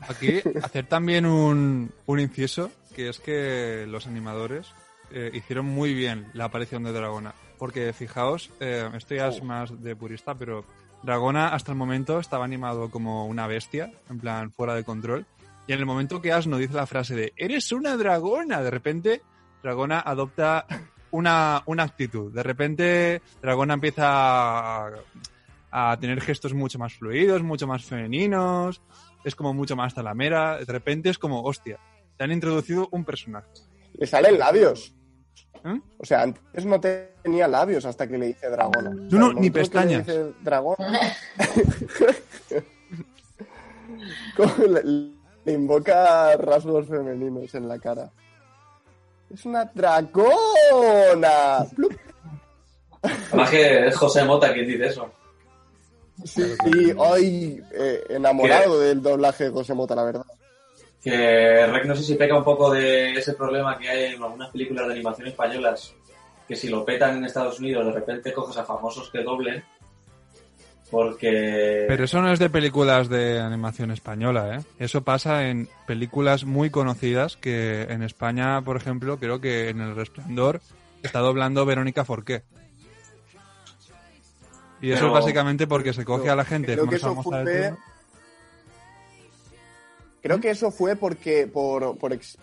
[0.01, 4.73] Aquí hacer también un, un inciso, que es que los animadores
[5.13, 7.35] eh, hicieron muy bien la aparición de Dragona.
[7.59, 10.65] Porque fijaos, eh, esto ya es más de purista, pero
[11.03, 15.27] Dragona hasta el momento estaba animado como una bestia, en plan fuera de control.
[15.67, 18.63] Y en el momento que Asno dice la frase de ¡Eres una dragona!
[18.63, 19.23] De repente,
[19.63, 20.67] Dragona adopta
[21.11, 22.33] una, una actitud.
[22.33, 24.91] De repente, Dragona empieza a,
[25.71, 28.81] a tener gestos mucho más fluidos, mucho más femeninos.
[29.25, 30.59] Es como mucho más talamera.
[30.59, 31.79] De repente es como, hostia,
[32.17, 33.49] te han introducido un personaje.
[33.95, 34.95] Le salen labios.
[35.65, 35.81] ¿Eh?
[35.99, 38.91] O sea, antes no tenía labios hasta que le dice dragona.
[38.91, 40.07] No, no, ni pestañas.
[40.07, 41.01] Le dice dragona.
[44.37, 44.83] Como le,
[45.45, 48.11] le invoca rasgos femeninos en la cara.
[49.33, 51.67] Es una dragona.
[53.03, 55.13] Además que es José Mota quien dice eso.
[56.25, 60.25] Sí, y hoy eh, enamorado del doblaje de José Mota, la verdad.
[61.03, 64.51] Que Rec no sé si peca un poco de ese problema que hay en algunas
[64.51, 65.95] películas de animación españolas,
[66.47, 69.65] que si lo petan en Estados Unidos de repente coges a famosos que doblen,
[70.91, 71.85] porque...
[71.89, 74.65] Pero eso no es de películas de animación española, ¿eh?
[74.79, 79.95] Eso pasa en películas muy conocidas que en España, por ejemplo, creo que en El
[79.95, 80.61] Resplandor
[81.03, 82.43] está doblando Verónica Forqué.
[84.81, 87.75] Y eso Pero- es básicamente porque se coge a la gente Creo que eso fue.
[90.23, 91.47] Creo que eso fue porque.
[91.47, 92.39] Por, por ex-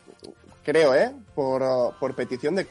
[0.64, 1.14] creo, ¿eh?
[1.36, 1.64] Por,
[2.00, 2.68] por petición de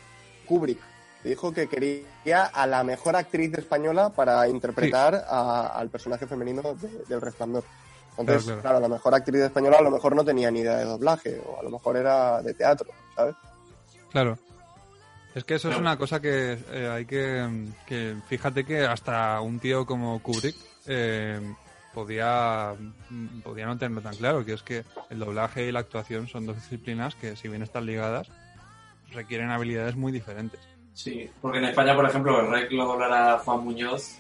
[0.46, 0.78] Kubrick.
[1.24, 7.04] Dijo que quería a la mejor actriz española para interpretar a- al personaje femenino de-
[7.08, 7.64] del resplandor.
[8.18, 8.80] Entonces, Claro, claro, claro.
[8.80, 11.62] la mejor actriz española a lo mejor no tenía ni idea de doblaje, o a
[11.62, 13.34] lo mejor era de teatro, ¿sabes?
[14.10, 14.38] Claro.
[15.36, 17.46] Es que eso es una cosa que eh, hay que,
[17.86, 18.16] que...
[18.26, 21.38] Fíjate que hasta un tío como Kubrick eh,
[21.92, 22.72] podía,
[23.10, 26.46] mm, podía no tenerlo tan claro, que es que el doblaje y la actuación son
[26.46, 28.30] dos disciplinas que, si bien están ligadas,
[29.12, 30.58] requieren habilidades muy diferentes.
[30.94, 34.16] Sí, porque en España, por ejemplo, el Rec lo doblará Juan Muñoz.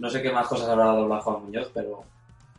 [0.00, 2.02] No sé qué más cosas habrá doblado Juan Muñoz, pero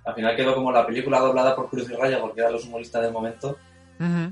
[0.06, 3.02] al final quedó como la película doblada por Cruz y Raya porque eran los humoristas
[3.02, 3.58] del momento.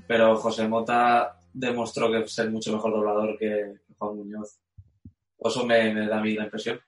[0.08, 4.60] Pero José Mota demostró que ser mucho mejor doblador que Juan Muñoz.
[5.39, 6.80] Eso me, me da a mí la impresión.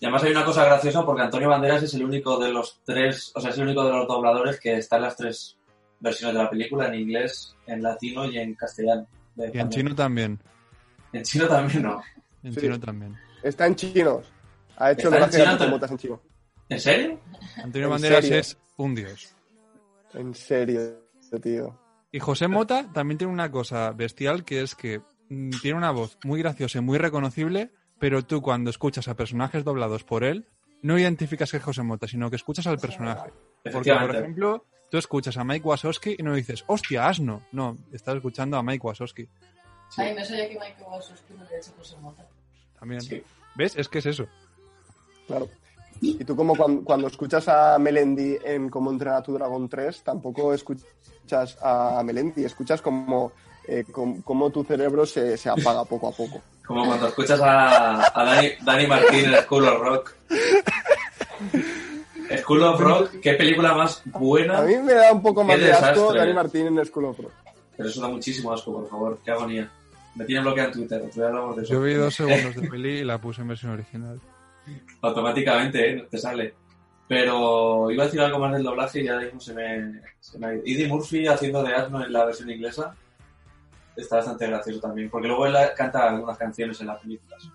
[0.00, 3.32] Y además hay una cosa graciosa porque Antonio Banderas es el único de los tres,
[3.34, 5.56] o sea, es el único de los dobladores que está en las tres
[6.00, 9.06] versiones de la película, en inglés, en latino y en castellano.
[9.34, 10.38] de Y en chino también.
[11.12, 12.02] En chino también no.
[12.42, 12.60] En Sí.
[12.60, 13.16] chino también.
[13.42, 14.30] Está en chinos.
[14.76, 16.22] Ha hecho ¿Está en chino, en chino.
[16.68, 17.20] ¿En serio?
[17.56, 18.38] Antonio ¿En Banderas serio?
[18.40, 19.34] es un dios.
[20.12, 20.80] En serio,
[21.42, 21.78] tío.
[22.16, 26.16] Y José Mota también tiene una cosa bestial que es que mm, tiene una voz
[26.24, 30.48] muy graciosa y muy reconocible, pero tú cuando escuchas a personajes doblados por él,
[30.80, 33.34] no identificas que es José Mota, sino que escuchas al personaje.
[33.70, 37.42] Porque, por ejemplo, tú escuchas a Mike Wazowski y no dices, hostia, asno.
[37.52, 39.28] No, estás escuchando a Mike Wazowski.
[39.98, 42.26] Ay, no sabía que Michael Wazowski no había hecho José Mota.
[42.80, 43.02] También.
[43.02, 43.22] Sí.
[43.56, 43.76] ¿Ves?
[43.76, 44.26] Es que es eso.
[45.26, 45.50] Claro.
[46.00, 50.02] Y tú como cuando, cuando escuchas a Melendi en Cómo entrenar a tu dragón 3,
[50.02, 53.32] tampoco escuchas a Melendi, escuchas como,
[53.66, 56.40] eh, com- cómo tu cerebro se, se apaga poco a poco.
[56.66, 60.14] Como cuando escuchas a, a Dani, Dani Martín en School of Rock.
[62.42, 64.58] School of Rock, qué película más buena.
[64.58, 66.18] A mí me da un poco más de asco desastre.
[66.20, 67.32] Dani Martín en School of Rock.
[67.76, 69.18] Pero eso da muchísimo asco, por favor.
[69.24, 69.70] Qué agonía.
[70.14, 71.10] Me tiene bloqueado en Twitter.
[71.68, 74.18] Yo vi dos segundos de peli y la puse en versión original.
[75.02, 76.06] Automáticamente, ¿eh?
[76.10, 76.54] Te sale.
[77.08, 80.46] Pero iba a decir algo más del doblaje y ya mismo se me, se me
[80.46, 80.62] ha ido.
[80.64, 82.94] Eddie Murphy haciendo de asno en la versión inglesa
[83.94, 87.48] está bastante gracioso también, porque luego él canta algunas canciones en las películas.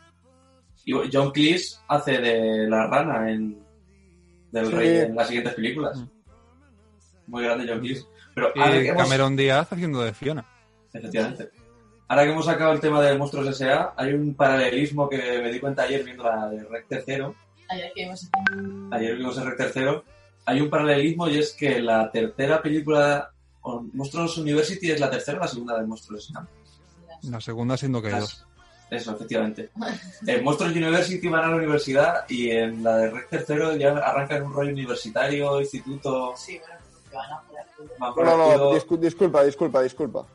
[0.85, 3.61] Y John Cleese hace de la rana en
[4.51, 4.71] del Sí.
[4.71, 5.97] rey en las siguientes películas.
[5.99, 6.07] Mm.
[7.27, 8.05] Muy grande John Cleese.
[8.33, 10.45] Pero Y hemos- Cameron Díaz haciendo de Fiona.
[10.93, 11.49] Efectivamente.
[12.11, 15.61] Ahora que hemos sacado el tema de Monstruos S.A., hay un paralelismo que me di
[15.61, 17.33] cuenta ayer viendo la de Rec Tercero.
[17.69, 18.29] Ayer que vimos
[18.91, 20.03] Ayer vimos el Rec Tercero
[20.43, 23.31] hay un paralelismo y es que la tercera película,
[23.93, 26.49] Monstruos University, es la tercera o la segunda de Monstruos Snap.
[27.29, 28.45] La segunda siendo que hay dos.
[28.89, 29.69] Eso, efectivamente.
[30.27, 34.43] En Monstruos University van a la universidad y en la de Rec Tercero ya arrancan
[34.43, 36.75] un rollo universitario, instituto, Sí, bueno,
[37.13, 37.43] van a
[37.97, 40.25] van por No, no, disculpa, disculpa, disculpa.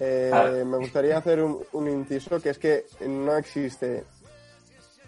[0.00, 0.44] Eh, Ah.
[0.64, 4.04] Me gustaría hacer un, un inciso que es que no existe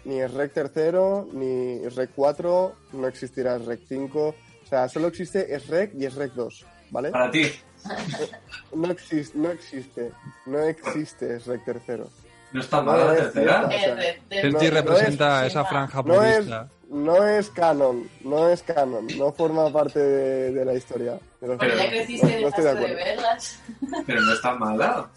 [0.05, 4.27] ni Rec tercero, ni Rec 4, no existirá Rec 5.
[4.29, 4.35] O
[4.69, 7.09] sea, solo existe Rec y Rec 2, ¿vale?
[7.11, 7.43] Para ti,
[8.73, 10.11] No existe, no existe,
[10.45, 12.09] no existe Rec tercero.
[12.53, 13.69] no está No, mal la tercera.
[13.69, 13.95] cierto.
[13.95, 16.69] O sea, Eh, no representa es- esa franja No es, purista.
[16.89, 21.19] No es canon, no es canon, no forma parte de, de la historia.
[21.39, 23.59] Porque ya creciste No- y no estoy de de verlas.
[24.05, 25.09] Pero no está mala.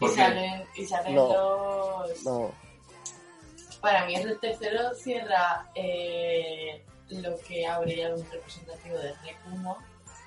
[0.00, 2.04] Y salen, y salen No.
[2.06, 2.22] los...
[2.24, 2.50] No,
[3.80, 9.78] Para mí el tercero cierra eh, lo que habría un representativo de REC 1,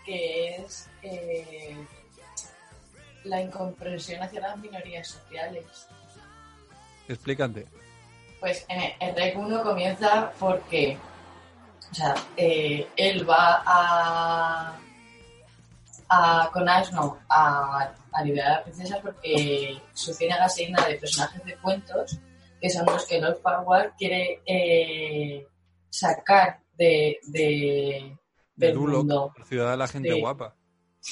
[0.06, 1.78] que es eh,
[3.26, 5.66] la incomprensión hacia las minorías sociales.
[7.08, 7.66] Explícate.
[8.40, 10.98] Pues en el, el REC 1 comienza porque
[11.92, 14.78] o sea, eh, él va a,
[16.10, 20.96] a con Asno a, a liberar a la princesa porque su ciénaga se llena de
[20.96, 22.18] personajes de cuentos
[22.62, 25.48] que son los que Lord Farquaad quiere eh,
[25.90, 28.16] sacar de, de,
[28.56, 29.34] De del Duloc, mundo.
[29.38, 30.20] la ciudad de la gente Sí.
[30.20, 30.56] guapa.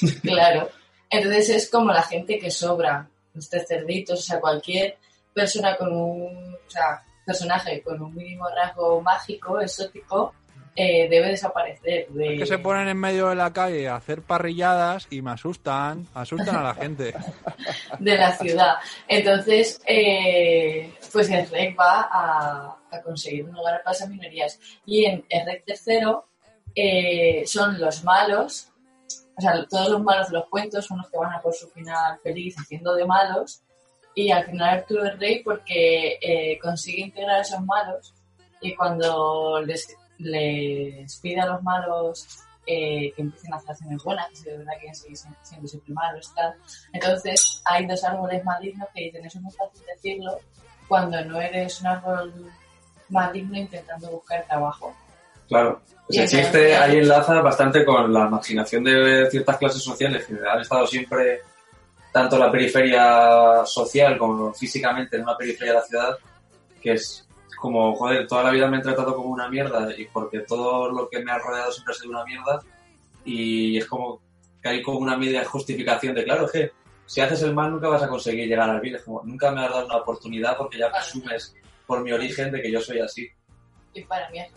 [0.22, 0.68] Claro.
[1.10, 4.98] Entonces es como la gente que sobra, los tres cerditos, o sea, cualquier
[5.32, 10.32] persona con un, o sea, personaje con un mínimo rasgo mágico, exótico,
[10.74, 12.08] eh, debe desaparecer.
[12.08, 12.34] De...
[12.34, 16.06] Es que se ponen en medio de la calle a hacer parrilladas y me asustan,
[16.14, 17.12] asustan a la gente.
[17.98, 18.76] de la ciudad.
[19.06, 24.58] Entonces, eh, pues el REC va a, a conseguir un lugar para esas minorías.
[24.86, 26.28] Y en el REC tercero
[26.74, 28.68] eh, son los malos,
[29.36, 31.68] o sea, todos los malos de los cuentos son los que van a por su
[31.68, 33.62] final feliz haciendo de malos.
[34.20, 38.12] Y al final Arturo es rey porque eh, consigue integrar a esos malos
[38.60, 42.26] y cuando les, les pide a los malos
[42.66, 45.94] eh, que empiecen a hacer acciones buenas, que si de verdad quieren seguir siendo- siempre
[45.94, 46.52] malos, tal,
[46.92, 50.40] entonces hay dos árboles malignos que dicen, eso es muy fácil decirlo
[50.88, 52.32] cuando no eres un árbol
[53.10, 54.96] maligno intentando buscar trabajo.
[55.46, 55.80] Claro.
[56.08, 60.60] Ese eso chiste ahí enlaza bastante con la marginación de ciertas clases sociales que han
[60.60, 61.42] estado siempre,
[62.18, 66.18] tanto la periferia social como físicamente en una periferia de la ciudad,
[66.82, 67.28] que es
[67.60, 71.08] como, joder, toda la vida me han tratado como una mierda y porque todo lo
[71.08, 72.60] que me ha rodeado siempre ha sido una mierda
[73.24, 74.20] y es como
[74.60, 76.72] que hay como una media justificación de, claro, es que
[77.06, 79.60] si haces el mal nunca vas a conseguir llegar al bien, es como, nunca me
[79.64, 81.54] has dado una oportunidad porque ya presumes
[81.86, 83.28] por mi origen de que yo soy así.
[83.94, 84.48] Y para mí es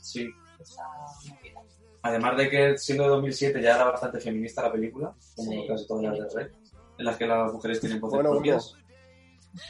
[0.00, 0.30] Sí.
[0.60, 0.82] esa
[1.26, 1.60] movida.
[2.02, 5.64] Además de que siendo de 2007 ya era bastante feminista la película, como Sí.
[5.68, 6.52] casi todas las de Red,
[6.98, 8.74] en las que las mujeres tienen voces Bueno, propias.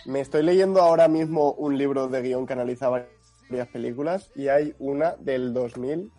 [0.07, 4.75] Me estoy leyendo ahora mismo un libro de guion que analiza varias películas y hay
[4.79, 6.11] una del 2000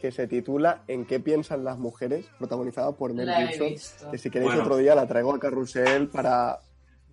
[0.00, 2.26] que se titula ¿En qué piensan las mujeres?
[2.38, 4.10] protagonizada por Mel Gibson.
[4.10, 4.64] Que si queréis Bueno.
[4.64, 6.58] otro día la traigo a Carrusel para,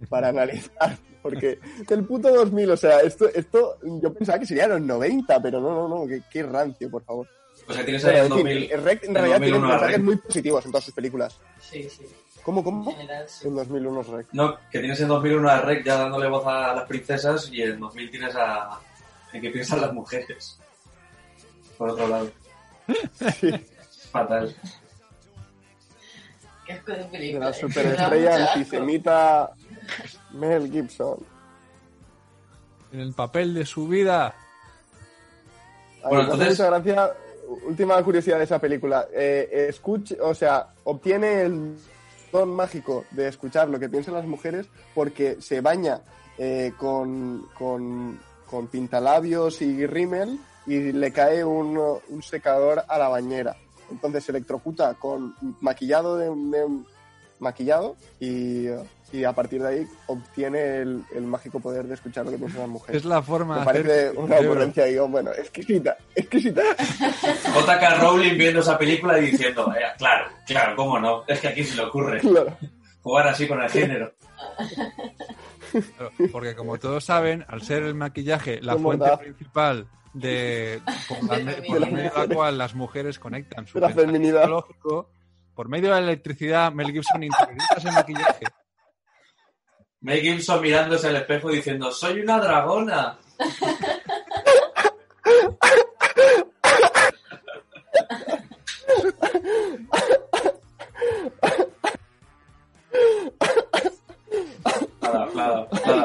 [0.09, 0.97] para analizar.
[1.21, 5.59] Porque del puto 2000, o sea, esto, esto yo pensaba que sería los 90, pero
[5.61, 7.27] no, no, no, qué, qué rancio, por favor.
[7.69, 10.71] O sea, tienes 2000, el Rec en en realidad tiene 2001 mensajes muy positivos en
[10.71, 11.37] todas sus películas.
[11.61, 12.05] Sí, sí.
[12.43, 12.91] ¿Cómo, En cómo?
[12.95, 13.47] general, sí.
[13.47, 14.27] En 2001 es Rec.
[14.31, 17.79] No, que tienes en 2001 a Rec ya dándole voz a las princesas y en
[17.79, 18.79] 2000 tienes a...
[19.33, 20.57] en qué piensan las mujeres.
[21.77, 22.31] Por otro lado.
[24.11, 24.55] Fatal.
[26.65, 27.45] Qué asco de De película.
[27.45, 27.59] la ¿eh?
[27.59, 29.51] Superestrella antisemita
[30.31, 31.17] Mel Gibson.
[32.91, 34.33] En el papel de su vida.
[36.03, 37.13] Bueno, entonces- mucha gracia.
[37.67, 39.07] Última curiosidad de esa película.
[39.13, 41.75] Eh, escuch- o sea, obtiene el
[42.31, 46.01] don mágico de escuchar lo que piensan las mujeres porque se baña
[46.37, 51.77] eh, con, con, con pintalabios y rímel y le cae un,
[52.09, 53.55] un secador a la bañera.
[53.89, 56.83] Entonces se electrocuta con maquillado de, de-
[57.39, 58.67] maquillado y,
[59.11, 62.61] y a partir de ahí obtiene el, el mágico poder de escuchar lo que piensan
[62.61, 63.01] las mujeres.
[63.01, 66.61] Es la forma Me de parece una ocurrencia, digo, bueno, exquisita, exquisita.
[67.53, 67.95] J.K.
[67.95, 71.75] Rowling viendo esa película y diciendo, "Eh, claro, claro, cómo no, es que aquí se
[71.75, 72.55] le ocurre Claro.
[73.01, 74.13] jugar así con el género.
[76.31, 81.79] Porque como todos saben, al ser el maquillaje la fuente principal de por, la, por
[81.91, 84.47] medio de la cual las mujeres conectan su la pensamiento feminidad.
[84.49, 85.09] lógico,
[85.53, 88.45] por medio de la electricidad, Mel Gibson interioriza ese maquillaje.
[90.01, 93.17] Mel Gibson mirándose al espejo diciendo, soy una dragona.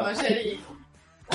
[0.03, 0.59] Pues, eh,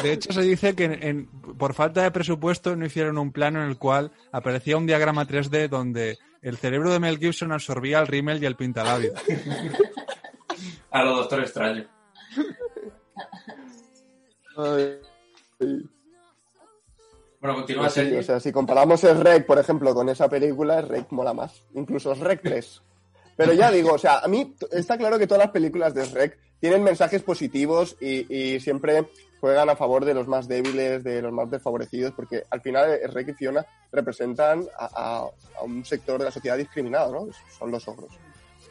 [0.01, 3.69] de hecho, se dice que en, por falta de presupuesto no hicieron un plano en
[3.69, 8.41] el cual aparecía un diagrama 3D donde el cerebro de Mel Gibson absorbía el rímel
[8.41, 9.13] y el pintalabio.
[10.91, 11.98] A los doctor extraño.
[14.57, 14.99] Ay,
[17.39, 20.87] Bueno, continúa sí, o sea, si comparamos el Rec, por ejemplo, con esa película, el
[20.89, 21.61] Rec mola más.
[21.73, 22.81] Incluso el Rec 3.
[23.37, 26.37] Pero ya digo, o sea, a mí está claro que todas las películas de Rec
[26.59, 28.25] tienen mensajes positivos y,
[28.55, 29.07] y siempre
[29.39, 33.07] juegan a favor de los más débiles, de los más desfavorecidos, porque al final eh,
[33.07, 37.27] Rec y Fiona representan a, a- a un sector de la sociedad discriminado, ¿no?
[37.57, 38.11] Son los ogros.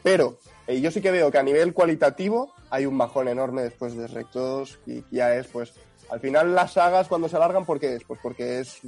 [0.03, 0.37] Pero
[0.67, 4.07] eh, yo sí que veo que a nivel cualitativo hay un bajón enorme después de
[4.07, 5.73] Rec 2 y ya es, pues,
[6.09, 8.03] al final las sagas cuando se alargan, ¿por qué es?
[8.03, 8.81] Pues porque es,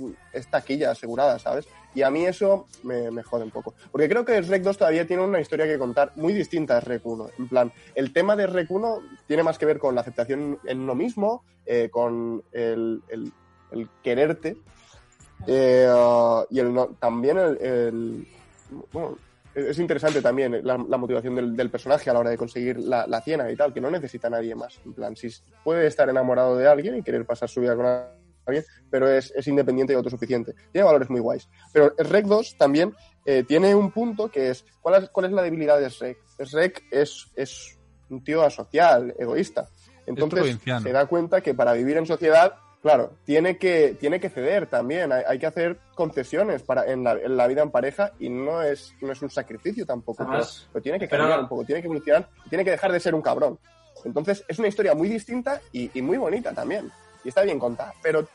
[0.50, 1.68] taquilla asegurada, ¿sabes?
[1.94, 3.76] Y a mí eso me, jode un poco.
[3.92, 7.06] Porque creo que Rec 2 todavía tiene una historia que contar muy distinta a Rec
[7.06, 7.30] 1.
[7.38, 10.80] En plan, el tema de Rec 1 tiene más que ver con la aceptación en
[10.80, 13.32] uno mismo, eh, con el, el-
[14.04, 14.58] quererte,
[15.48, 15.88] eh,
[16.50, 18.28] y el no- también el,
[19.54, 23.06] es interesante también la, la motivación del, del personaje a la hora de conseguir la,
[23.08, 24.80] la y tal, que no necesita a nadie más.
[24.86, 25.30] En plan, si
[25.64, 29.48] puede estar enamorado de alguien y querer pasar su vida con alguien, pero es, es
[29.48, 30.54] independiente y autosuficiente.
[30.72, 31.50] Tiene valores muy guays.
[31.74, 32.94] Pero Rec 2 también
[33.26, 36.18] eh, tiene un punto que es, ¿cuál es, cuál es la debilidad de Shrek?
[36.40, 37.78] Shrek es, es
[38.10, 39.68] un tío asocial, egoísta.
[40.06, 44.68] Entonces se da cuenta que para vivir en sociedad, claro, tiene que, tiene que ceder
[44.68, 45.12] también.
[45.12, 48.62] Hay, hay que hacer concesiones para, en, la, en la vida en pareja y no
[48.62, 50.20] es, no es un sacrificio tampoco.
[50.20, 52.92] Pero, Además, pero tiene que pero- cambiar un poco, tiene que evolucionar, tiene que dejar
[52.92, 53.60] de ser un cabrón.
[54.04, 56.92] Entonces es una historia muy distinta y, y muy bonita también.
[57.24, 57.94] Y está bien contada.
[58.02, 58.28] Pero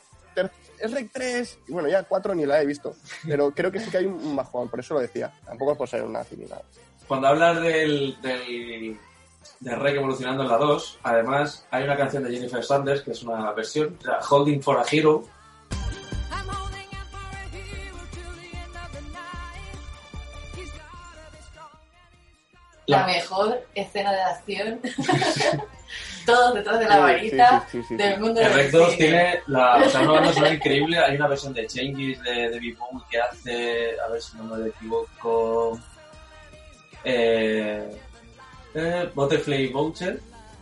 [0.78, 2.94] es Rec 3, y bueno, ya 4 ni la he visto.
[3.26, 5.32] Pero creo que sí que hay un, bajón, por eso lo decía.
[5.44, 6.62] Tampoco es por ser una ni nada.
[7.08, 8.98] Cuando hablas del, del,
[9.60, 13.22] de Rec evolucionando en la 2, además hay una canción de Jennifer Sanders que es
[13.22, 15.24] una versión, o sea, Holding for a Hero,
[22.86, 24.80] La La- mejor escena de acción.
[26.26, 28.96] Todos detrás de la varita sí, sí, sí, sí, del mundo 2 cine.
[28.96, 30.98] tiene la, o sea, una banda sonora increíble.
[30.98, 34.68] Hay una versión de Changes de David Bowie que hace, a ver si no me
[34.68, 35.78] equivoco,
[37.04, 37.88] eh,
[38.76, 40.20] eh, Butterfly Voucher.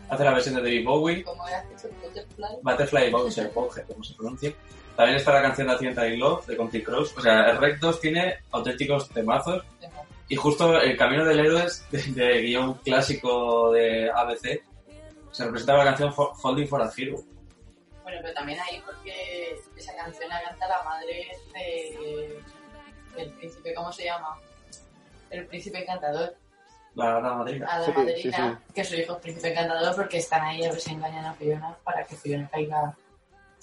[0.09, 1.25] Hace la versión de David Bowie.
[1.55, 2.47] Has dicho, Butterfly.
[2.62, 4.53] Butterfly Voucher, Voucher, como se pronuncia.
[4.97, 7.15] También está la canción de Accidental in Love de Country Cross.
[7.17, 9.65] O sea, el Rec 2 tiene auténticos temazos.
[10.29, 14.62] Y justo el Camino del Héroe es de, de guion clásico de ABC.
[15.33, 17.17] Se representa la canción Ho- Holding for a Hero.
[18.05, 22.39] Bueno, pero también ahí porque esa canción la canta la madre de...
[23.17, 24.39] del príncipe, ¿cómo se llama?
[25.31, 26.37] El príncipe encantador.
[26.95, 27.66] La hada madrina.
[27.66, 30.70] A la Sí, madrina, sí, que su hijo es príncipe encantador porque están ahí a
[30.70, 32.97] ver si engañan a Fiona para que Fiona caiga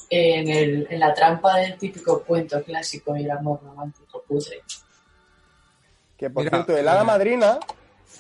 [0.10, 4.62] en, el, en la trampa del típico cuento clásico y el amor romántico putre.
[6.18, 7.60] Que por Mira, cierto, el hada madrina,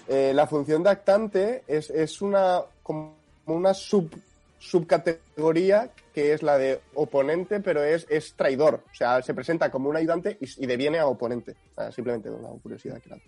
[0.07, 4.09] eh, la función de actante es, es una como una sub,
[4.57, 8.83] subcategoría que es la de oponente, pero es, es traidor.
[8.91, 11.55] O sea, se presenta como un ayudante y, y deviene a oponente.
[11.75, 13.19] Sea, simplemente una curiosidad que la-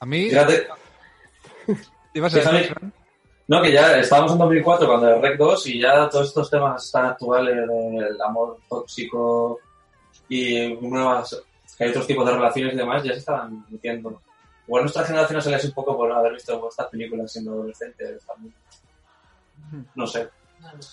[0.00, 0.66] A mí, Fíjate,
[2.14, 2.76] ibas a Fíjate- decir,
[3.48, 6.90] no, que ya estábamos en 2004 cuando el Rec 2 y ya todos estos temas
[6.92, 9.58] tan actuales del amor tóxico
[10.28, 11.42] y nuevas,
[11.76, 14.22] que hay otros tipos de relaciones y demás, ya se estaban metiendo.
[14.68, 18.24] Igual nuestra generación se le hace un poco por haber visto estas películas siendo adolescentes
[18.24, 18.54] también.
[19.96, 20.28] No sé.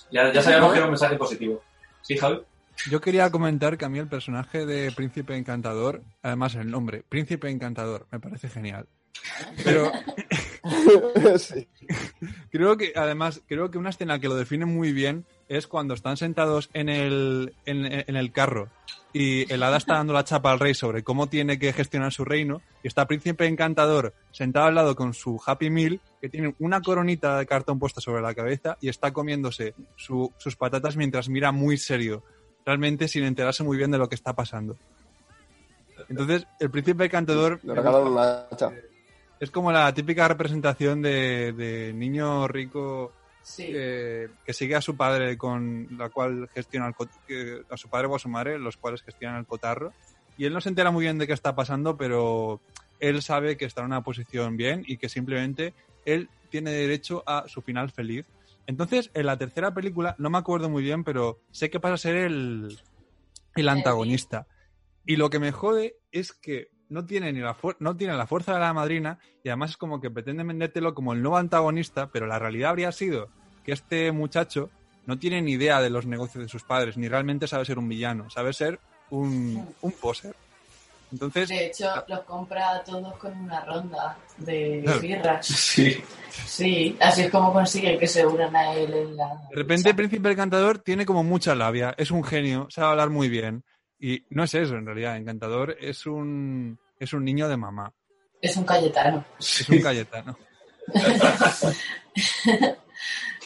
[0.10, 1.62] Ya, ya sabíamos que era un mensaje positivo.
[2.02, 2.42] ¿Sí, Javi?
[2.90, 7.50] Yo quería comentar que a mí el personaje de Príncipe Encantador, además el nombre, Príncipe
[7.50, 8.88] Encantador, me parece genial.
[9.64, 9.92] Pero
[11.40, 11.68] Sí.
[12.52, 16.18] creo que, además, creo que una escena que lo define muy bien es cuando están
[16.18, 18.70] sentados en el, en, en el carro
[19.14, 22.26] y el hada está dando la chapa al rey sobre cómo tiene que gestionar su
[22.26, 26.82] reino y está Príncipe Encantador sentado al lado con su Happy Meal que tiene una
[26.82, 31.52] coronita de cartón puesta sobre la cabeza y está comiéndose su- sus patatas mientras mira
[31.54, 32.24] muy serio,
[32.68, 34.76] realmente sin enterarse muy bien de lo que está pasando.
[36.10, 38.72] Entonces, el Príncipe Encantador Le regalaron una hacha.
[39.40, 43.68] es como la típica representación de, de niño rico Sí.
[43.74, 46.88] eh, que sigue a su padre con la cual gestiona
[47.30, 49.94] el a su padre o a su madre, los cuales gestionan el cotarro.
[50.38, 52.60] Y él no se entera muy bien de qué está pasando, pero
[53.00, 57.46] él sabe que está en una posición bien y que simplemente él tiene derecho a
[57.48, 58.26] su final feliz.
[58.68, 61.98] Entonces, en la tercera película, no me acuerdo muy bien, pero sé que pasa a
[61.98, 62.78] ser el,
[63.56, 64.46] el antagonista.
[65.06, 68.54] Y lo que me jode es que no tiene ni la no tiene la fuerza
[68.54, 72.28] de la madrina y además es como que pretende vendértelo como el nuevo antagonista, pero
[72.28, 73.30] la realidad habría sido
[73.64, 74.70] que este muchacho
[75.06, 77.88] no tiene ni idea de los negocios de sus padres, ni realmente sabe ser un
[77.88, 80.36] villano, sabe ser un, un poser.
[81.12, 85.46] Entonces, De hecho, los compra a todos con una ronda de birras.
[85.48, 86.04] Sí.
[86.30, 89.28] Sí, así es como consigue que se unan a él en la...
[89.50, 93.30] de repente el príncipe encantador tiene como mucha labia, es un genio, sabe hablar muy
[93.30, 93.64] bien.
[94.00, 97.92] Y no es eso en realidad, encantador es un, es un niño de mamá,
[98.42, 99.26] Es un Cayetano.
[99.40, 100.38] es un Cayetano.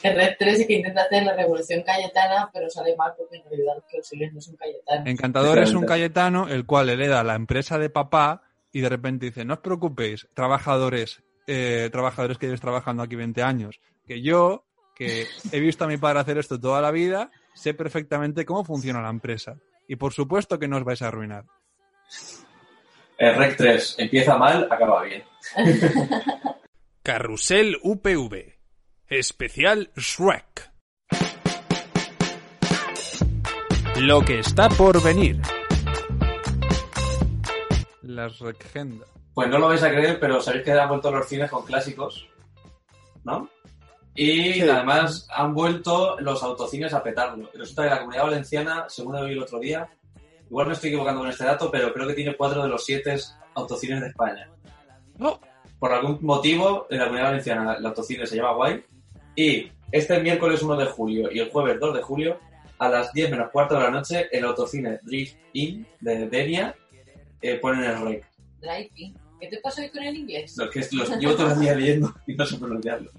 [0.04, 3.76] El Red 3 que intenta hacer la revolución Cayetana, pero sale mal porque en realidad
[3.76, 5.04] lo que consigue no es un Cayetano.
[5.06, 5.86] Encantador es un.
[5.86, 10.28] Cayetano, el cual hereda la empresa de papá y de repente dice, no os preocupéis,
[10.34, 15.88] trabajadores, eh, trabajadores que llevéis trabajando aquí 20 años, que yo, que he visto a
[15.88, 19.58] mi padre hacer esto toda la vida, sé perfectamente cómo funciona la empresa.
[19.88, 21.46] Y por supuesto que no os vais a arruinar.
[23.18, 25.24] El Rec 3 empieza mal, acaba bien.
[27.04, 28.61] Carrusel UPV.
[29.12, 30.72] Especial Shrek.
[33.98, 35.42] Lo que está por venir.
[38.04, 39.06] Las regenda.
[39.34, 42.26] Pues no lo vais a creer, pero sabéis que han vuelto los cines con clásicos,
[43.26, 43.50] ¿no?
[44.16, 44.62] Y Sí.
[44.62, 47.50] además han vuelto los autocines a petarlo.
[47.54, 49.90] Y resulta que la comunidad valenciana, según he oído el otro día,
[50.50, 53.18] igual me estoy equivocando con este dato, pero creo que tiene cuatro de los siete
[53.56, 54.50] autocines de España.
[55.80, 58.86] Por algún motivo, en la comunidad valenciana el autocine se llama guay.
[59.36, 62.40] Y este miércoles 1 de julio y el jueves 2 de julio,
[62.78, 66.76] a las 10 menos cuarto de la noche, el autocine Drift In de Denia
[67.42, 68.26] eh, ponen el rec.
[68.60, 69.18] Drive-in.
[69.40, 70.56] ¿Qué te pasó hoy con el inglés?
[70.58, 73.12] Los que los llevo todo el día leyendo y no sé pronunciarlo.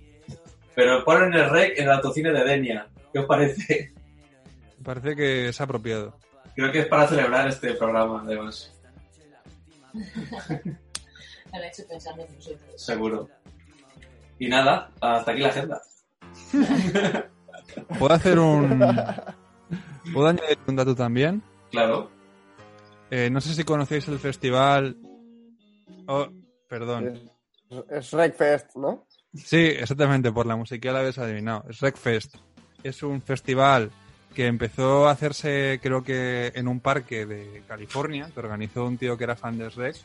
[0.74, 2.86] Pero ponen el rec en el autocine de Denia.
[3.12, 3.92] ¿Qué os parece?
[4.82, 6.16] Parece que es apropiado.
[6.54, 8.72] Creo que es para celebrar este programa, además.
[9.92, 12.82] Me han hecho pensando en nosotros.
[12.82, 13.28] Seguro.
[14.38, 15.82] Y nada, hasta aquí la agenda.
[17.98, 18.80] ¿Puedo hacer un...
[20.12, 21.42] ¿Puedo añadir un dato también?
[21.70, 22.10] Claro.
[23.10, 24.96] Eh, no sé si conocéis el festival...
[26.06, 26.26] Oh,
[26.68, 27.20] perdón.
[27.70, 29.06] Es, es Wreckfest, ¿no?
[29.34, 31.64] Sí, exactamente, por la música la habéis adivinado.
[31.68, 32.36] Es Wreckfest.
[32.82, 33.90] Es un festival
[34.32, 39.16] que empezó a hacerse, creo que en un parque de California, que organizó un tío
[39.16, 39.96] que era fan de Shrek.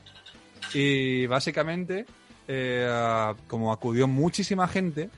[0.73, 2.05] Y básicamente,
[2.47, 5.09] eh, como acudió muchísima gente,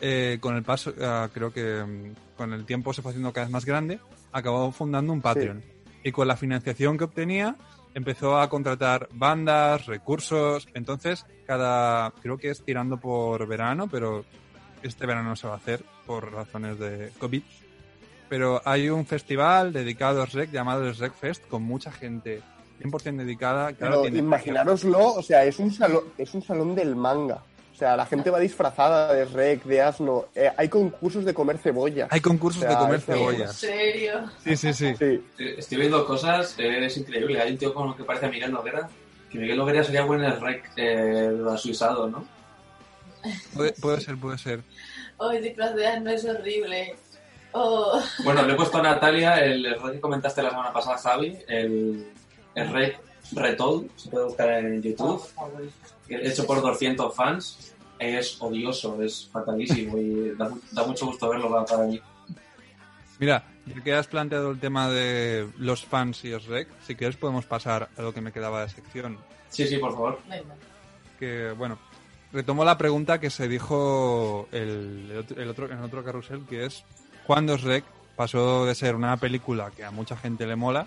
[0.00, 3.46] eh, con el paso, ah, creo que mm, con el tiempo se fue haciendo cada
[3.46, 3.98] vez más grande,
[4.32, 5.62] acabó fundando un Patreon.
[6.04, 7.56] Y con la financiación que obtenía,
[7.94, 10.68] empezó a contratar bandas, recursos.
[10.74, 14.24] Entonces, cada, creo que es tirando por verano, pero
[14.82, 17.42] este verano no se va a hacer por razones de COVID.
[18.28, 22.42] Pero hay un festival dedicado a Shrek llamado el Shrek Fest con mucha gente
[22.80, 23.72] 100% dedicada.
[23.72, 27.42] Claro, Pero imaginároslo, o sea, es un, salón, es un salón del manga.
[27.78, 30.24] O sea, la gente va disfrazada de Rek, de asno.
[30.34, 32.08] Eh, hay concursos de comer cebolla.
[32.10, 33.52] Hay concursos O sea, de comer eso- ¿En cebolla.
[33.52, 34.12] serio?
[34.42, 34.94] Sí, sí, sí.
[34.98, 35.24] Sí.
[35.38, 37.40] Estoy viendo cosas, eh, es increíble.
[37.40, 38.88] Hay un tío como que parece a Miguel Noguera.
[39.30, 42.26] Que Miguel Noguera sería buen en el rec eh, asuisado, ¿no?
[43.54, 44.60] Puede, puede ser, puede ser.
[45.18, 46.96] Hoy disfraz de asno es horrible.
[47.52, 50.98] Oh, Bueno, le he puesto a Natalia el, el rec que comentaste la semana pasada,
[50.98, 51.38] Javi.
[51.46, 52.08] El,
[52.56, 52.98] el rec
[53.34, 55.22] Retold, se puede buscar en YouTube.
[56.08, 61.50] Hecho por 200 fans, es odioso, es fatalísimo y da, mu- da mucho gusto verlo
[61.50, 62.00] para- para mí.
[63.18, 67.44] Mira, ya que has planteado el tema de los fans y Shrek, si quieres podemos
[67.46, 69.18] pasar a lo que me quedaba de sección.
[69.48, 70.20] Sí, sí, por favor.
[71.18, 71.78] Que, bueno,
[72.32, 76.84] retomo la pregunta que se dijo el, el otro, en otro carrusel, que es
[77.26, 77.84] ¿cuándo Shrek
[78.14, 80.86] pasó de ser una película que a mucha gente le mola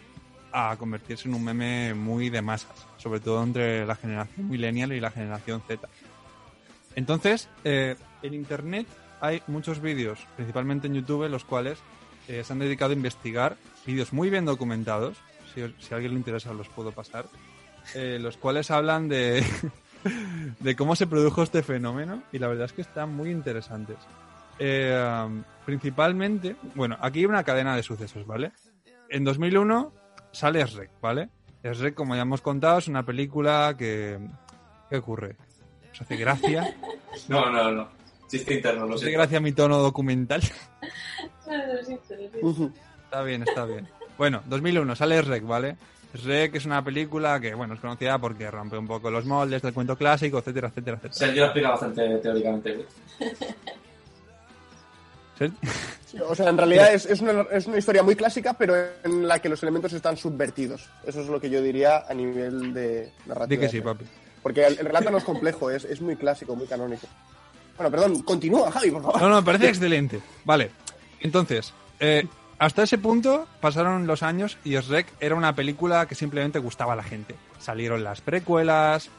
[0.51, 4.99] a convertirse en un meme muy de masas, sobre todo entre la generación millennial y
[4.99, 5.87] la generación Z?
[6.95, 8.87] Entonces, eh, en Internet
[9.21, 11.79] hay muchos vídeos, principalmente en YouTube, los cuales
[12.27, 15.17] eh, se han dedicado a investigar vídeos muy bien documentados.
[15.53, 17.25] Si, si a alguien le interesa, los puedo pasar.
[17.95, 19.43] eh, los cuales hablan de,
[20.59, 23.97] de cómo se produjo este fenómeno y la verdad es que están muy interesantes.
[24.59, 25.27] Eh,
[25.65, 28.51] principalmente, bueno, aquí hay una cadena de sucesos, ¿vale?
[29.09, 29.91] En 2001
[30.31, 31.29] sale Shrek, ¿vale?
[31.63, 34.19] Shrek, como ya hemos contado, es una película que...
[34.89, 35.35] ¿Qué ocurre?
[35.91, 36.75] ¿Os hace gracia?
[37.27, 37.89] No, no, no.
[38.29, 40.41] Chiste interno, lo ¿Os hace gracia mi tono documental?
[41.45, 42.79] No, lo siento, lo siento.
[43.03, 43.89] Está bien, está bien.
[44.17, 45.75] Bueno, 2001, sale Shrek, ¿vale?
[46.13, 49.73] Shrek es una película que, bueno, es conocida porque rompe un poco los moldes del
[49.73, 51.13] cuento clásico, etcétera, etcétera, etcétera.
[51.13, 52.85] Sergio lo explica bastante teóricamente.
[56.05, 59.27] Sí, O sea, en realidad es, es, una, es una historia muy clásica, pero en
[59.27, 60.89] la que los elementos están subvertidos.
[61.05, 63.47] Eso es lo que yo diría a nivel de narrativa.
[63.47, 64.05] Di que sí, papi.
[64.43, 67.07] Porque el, el relato no es complejo, es, es muy clásico, muy canónico.
[67.77, 69.21] Bueno, perdón, continúa, Javi, por favor.
[69.21, 70.19] No, no, me parece excelente.
[70.43, 70.71] Vale.
[71.21, 72.27] Entonces, eh,
[72.59, 76.95] hasta ese punto pasaron los años y Shrek era una película que simplemente gustaba a
[76.95, 77.35] la gente.
[77.59, 79.09] Salieron las precuelas,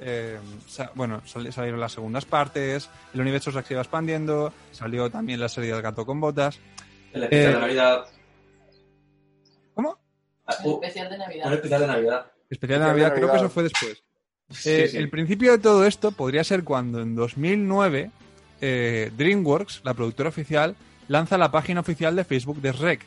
[0.00, 5.40] eh, sa- bueno, sali- salieron las segundas partes, el universo se iba expandiendo, salió también
[5.40, 6.58] la serie del gato con botas.
[7.12, 8.04] El especial Eh, de Navidad.
[9.74, 9.98] ¿Cómo?
[10.46, 11.52] Ah, Un uh, especial de un Navidad.
[11.54, 12.32] especial de Navidad.
[12.50, 14.02] Especial de Navidad, creo que eso fue después.
[14.50, 14.96] Sí, Eh, sí.
[14.96, 18.10] El principio de todo esto podría ser cuando en 2009
[18.60, 20.74] eh, DreamWorks, la productora oficial,
[21.06, 23.04] lanza la página oficial de Facebook de Shrek,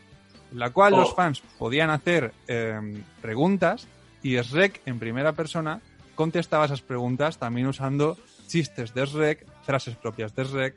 [0.51, 0.97] en la cual Oh.
[0.97, 2.79] los fans podían hacer eh,
[3.21, 3.87] preguntas
[4.23, 5.81] y Shrek en primera persona
[6.21, 8.15] contestaba esas preguntas también usando
[8.45, 10.75] chistes de Shrek, frases propias de Shrek.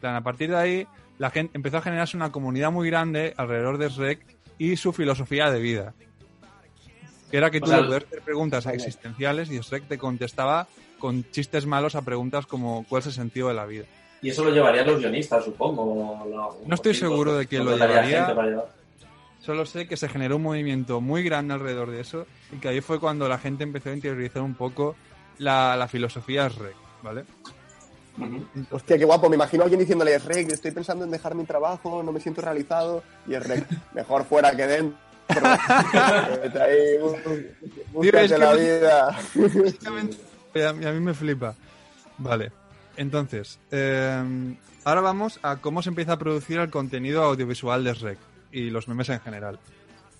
[0.00, 0.86] Plan, A partir de ahí,
[1.16, 4.18] la gente empezó a generarse una comunidad muy grande alrededor de Shrek
[4.58, 5.94] y su filosofía de vida.
[7.30, 10.66] Que era que tú le podías hacer preguntas existenciales y Shrek te contestaba
[10.98, 13.84] con chistes malos a preguntas como ¿cuál es el sentido de la vida?
[14.22, 16.26] Y eso lo llevarían los guionistas, supongo.
[16.28, 18.24] No, No estoy seguro de quién lo llevaría.
[18.24, 18.79] gente para llevar.
[19.40, 22.80] Solo sé que se generó un movimiento muy grande alrededor de eso y que ahí
[22.80, 24.94] fue cuando la gente empezó a interiorizar un poco
[25.38, 27.24] la, la filosofía Shrek, ¿vale?
[28.70, 29.30] Hostia, qué guapo.
[29.30, 32.42] Me imagino a alguien diciéndole, Rek, estoy pensando en dejar mi trabajo, no me siento
[32.42, 33.02] realizado.
[33.26, 34.98] Y es Rek, mejor fuera que dentro.
[35.30, 37.46] Ahí, bú-
[37.92, 39.08] búscate es que la vida.
[40.66, 41.54] A mí, me flipa.
[42.18, 42.50] Vale,
[42.96, 48.18] entonces, eh, ahora vamos a cómo se empieza a producir el contenido audiovisual de Shrek
[48.52, 49.58] y los memes en general.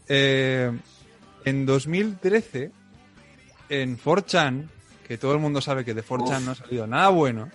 [0.08, 0.70] Eh,
[1.44, 2.70] en 2013,
[3.68, 4.68] en 4chan,
[5.06, 6.44] que todo el mundo sabe que de 4chan Uf.
[6.44, 7.50] no ha salido nada bueno,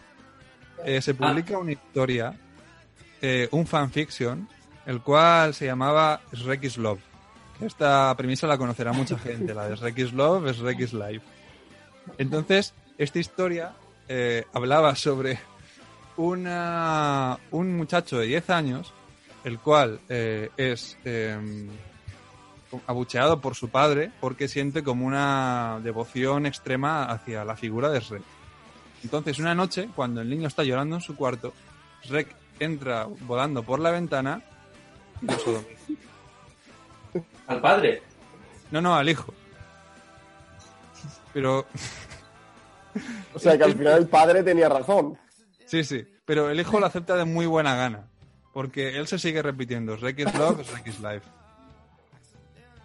[0.84, 2.34] eh, se publica una historia,
[3.22, 4.48] eh, un fanfiction,
[4.86, 7.02] el cual se llamaba Shrek is Love.
[7.62, 11.26] Esta premisa la conocerá mucha gente, la de Shrek is Love, Shrek is Life.
[12.18, 13.74] Entonces, esta historia
[14.54, 15.40] hablaba sobre
[16.18, 18.94] una, un muchacho de 10 años,
[19.46, 21.70] el cual eh, es eh,
[22.88, 28.24] abucheado por su padre porque siente como una devoción extrema hacia la figura de Shrek.
[29.04, 31.54] Entonces, una noche, cuando el niño está llorando en su cuarto,
[32.04, 34.42] Shrek entra volando por la ventana
[35.22, 35.94] y lo sodomiza.
[37.48, 38.02] Al padre.
[38.72, 39.34] No, no, al hijo.
[41.34, 41.66] Pero
[43.34, 45.18] O sea, que al final el padre tenía razón.
[45.66, 48.08] Sí, sí, pero el hijo lo acepta de muy buena gana,
[48.56, 50.02] porque él se sigue repitiendo, is
[50.34, 51.28] love, is life.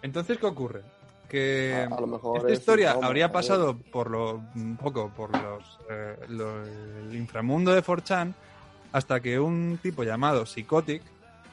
[0.01, 0.81] Entonces, ¿qué ocurre?
[1.29, 5.29] Que A- a lo mejor esta es historia habría pasado por lo un poco por
[5.31, 8.33] los eh, el inframundo de 4chan
[8.91, 11.01] hasta que un tipo llamado Psychotic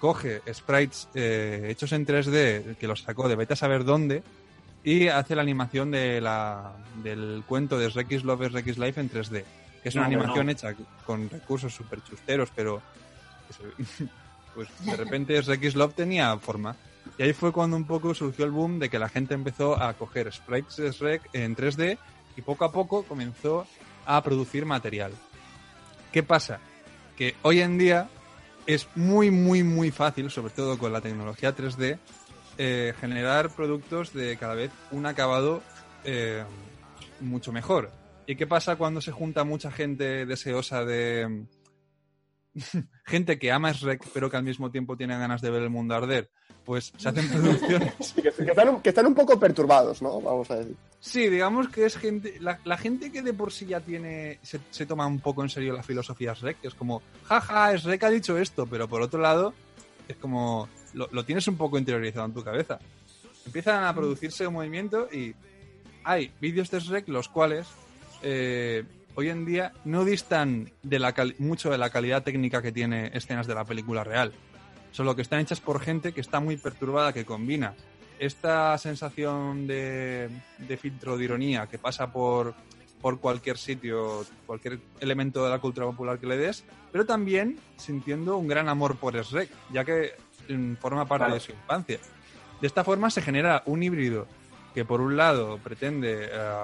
[0.00, 4.24] coge sprites eh, hechos en 3D que los sacó de vete a saber dónde
[4.82, 6.72] y hace la animación de la,
[7.04, 9.44] del cuento de is Love, is Life en 3D.
[9.82, 10.52] Que es una No, animación no.
[10.52, 10.74] hecha
[11.06, 12.82] con recursos súper chusteros, pero
[14.54, 16.76] pues de repente Shrek is Love tenía forma.
[17.16, 19.94] Y ahí fue cuando un poco surgió el boom de que la gente empezó a
[19.94, 21.98] coger sprites de Shrek en 3D
[22.36, 23.66] y poco a poco comenzó
[24.06, 25.12] a producir material.
[26.12, 26.60] ¿Qué pasa?
[27.16, 28.08] Que hoy en día
[28.66, 31.98] es muy, muy, muy fácil, sobre todo con la tecnología 3D,
[32.58, 35.62] eh, generar productos de cada vez un acabado
[36.04, 36.44] eh,
[37.20, 37.90] mucho mejor.
[38.26, 41.44] ¿Y qué pasa cuando se junta mucha gente deseosa de...
[43.06, 45.94] gente que ama Shrek, pero que al mismo tiempo tiene ganas de ver el mundo
[45.94, 46.30] arder?
[46.64, 50.20] Pues se hacen producciones que, que están, un- que están un poco perturbados, ¿no?
[50.20, 50.76] Vamos a decir.
[51.00, 52.36] Sí, digamos que es gente.
[52.40, 54.38] La, la gente que de por sí ya tiene.
[54.42, 58.02] Se, se toma un poco en serio la filosofía Shrek, que es como, jaja, Shrek
[58.04, 59.54] ha dicho esto, pero por otro lado,
[60.08, 60.68] es como.
[60.92, 62.78] Lo, lo tienes un poco interiorizado en tu cabeza.
[63.46, 65.34] Empiezan a producirse un movimiento y
[66.04, 67.66] hay vídeos de Shrek los cuales
[68.22, 68.84] eh,
[69.18, 73.10] hoy en día no distan de la cali- mucho de la calidad técnica que tiene
[73.14, 74.32] escenas de la película real.
[74.92, 77.74] Solo que están hechas por gente que está muy perturbada, que combina
[78.20, 82.54] esta sensación de, de filtro de ironía que pasa por,
[83.00, 86.62] por cualquier sitio, cualquier elemento de la cultura popular que le des,
[86.92, 90.12] pero también sintiendo un gran amor por Shrek, ya que
[90.48, 91.34] mm, forma parte Claro.
[91.34, 91.98] de su infancia.
[92.60, 94.28] De esta forma se genera un híbrido
[94.74, 96.58] que por un lado pretende, eh,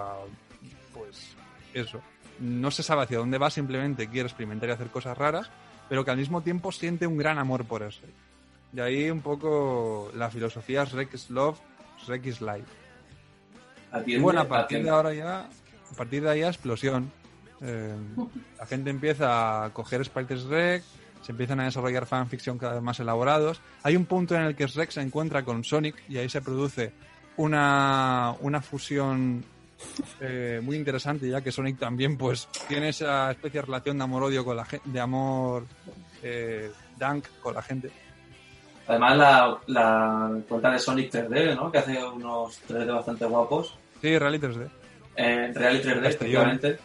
[0.92, 1.34] pues
[1.72, 2.00] eso,
[2.41, 5.51] no se sabe hacia dónde va, simplemente quiere experimentar y hacer cosas raras,
[5.89, 8.14] pero que al mismo tiempo siente un gran amor por Shrek.
[8.72, 11.59] De ahí un poco la filosofía Shrek is Love,
[12.05, 12.66] Shrek is Life.
[14.07, 14.91] Y bueno, a partir atiende.
[14.91, 17.12] de ahora ya, a partir de ahí ya explosión.
[17.61, 17.95] Eh,
[18.59, 20.82] la gente empieza a coger sprites Shrek,
[21.22, 23.61] se empiezan a desarrollar fanfiction cada vez más elaborados.
[23.85, 26.93] Hay un punto en el que Shrek se encuentra con Sonic y ahí se produce
[27.37, 29.45] una, una fusión
[30.20, 34.45] eh, muy interesante, ya que Sonic también pues tiene esa especie de relación de amor-odio
[34.45, 35.64] con la gente, de amor
[36.22, 37.91] eh, dank con la gente.
[38.87, 41.72] Además, la, la cuenta de Sonic 3D, ¿no?
[41.72, 43.78] Que hace unos 3D bastante guapos.
[44.03, 44.68] Sí, Rally 3D.
[45.16, 46.07] En Real y 3D, Castellón.
[46.51, 46.78] efectivamente.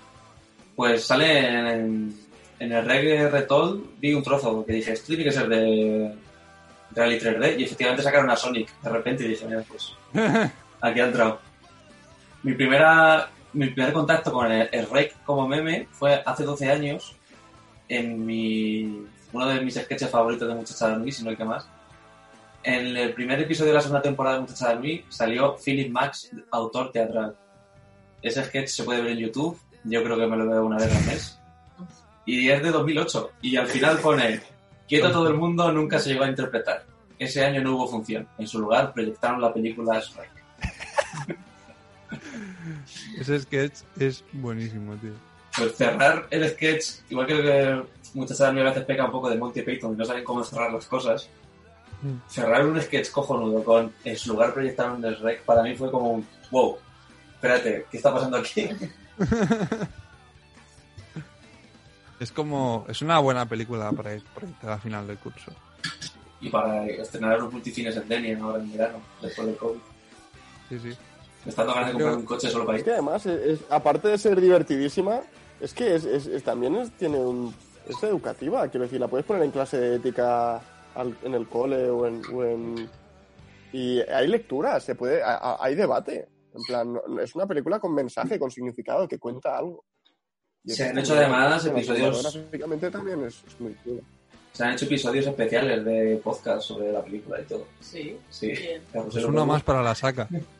[0.75, 2.15] Pues sale en,
[2.59, 6.15] en el Reggae Retold, vi un trozo que dije, esto tiene que ser de
[6.91, 7.59] Real y 3D.
[7.59, 9.93] Y efectivamente sacaron a Sonic de repente y dije, mira, pues
[10.81, 11.41] aquí ha entrado.
[12.43, 14.87] Mi, primera, mi primer contacto con el, el
[15.25, 17.15] como meme fue hace 12 años
[17.87, 21.45] en mi, uno de mis sketches favoritos de Muchacha de Mí, si no el que
[21.45, 21.67] más.
[22.63, 26.31] En el primer episodio de la segunda temporada de Muchacha de Mí salió Philip Max,
[26.51, 27.35] autor teatral.
[28.21, 30.95] Ese sketch se puede ver en YouTube, yo creo que me lo veo una vez
[30.95, 31.39] al mes.
[32.25, 33.31] Y es de 2008.
[33.41, 34.41] Y al final pone,
[34.87, 36.83] quieto todo el mundo, nunca se llegó a interpretar.
[37.17, 38.27] Ese año no hubo función.
[38.37, 40.29] En su lugar proyectaron la película Shrek.
[43.19, 45.13] Ese sketch es buenísimo, tío.
[45.55, 47.83] Pues cerrar el sketch, igual que, que
[48.13, 50.85] muchas a veces peca un poco de Monty Python y no saben cómo cerrar las
[50.85, 51.29] cosas.
[52.01, 52.29] Mm.
[52.29, 56.11] Cerrar un sketch cojonudo con en su lugar proyectaron el Shrek para mí fue como
[56.11, 56.77] un wow.
[57.35, 58.69] Espérate, ¿qué está pasando aquí?
[62.19, 62.85] Es como.
[62.89, 65.53] Es una buena película para ir proyectada a final del curso.
[66.41, 69.79] y para estrenar los multifines en Denia ahora en verano, después del COVID.
[70.67, 70.97] Sí, sí.
[71.45, 72.85] Me está dando ganas de comprar un coche solo para Es ir.
[72.85, 75.21] que además, es- es- aparte de ser divertidísima,
[75.61, 77.53] es que es, es- es- también es, tiene un,
[77.87, 78.67] es educativa.
[78.67, 80.61] Quiero decir, la puedes poner en clase de ética
[80.95, 82.89] al- en el cole o en, o en-
[83.71, 86.27] Y hay lectura, se puede, a- a- hay debate.
[86.55, 89.85] En plan, no- no- es una película con mensaje, con significado, que cuenta algo.
[90.63, 94.01] Y Se han hecho además episodios- cinematográficamente también es, es muy chulo.
[94.51, 97.65] Se han hecho episodios especiales de podcast sobre la película y todo.
[97.79, 98.17] Sí.
[98.29, 98.47] Sí.
[98.47, 98.81] Bien.
[99.15, 100.27] Es uno más para la saca.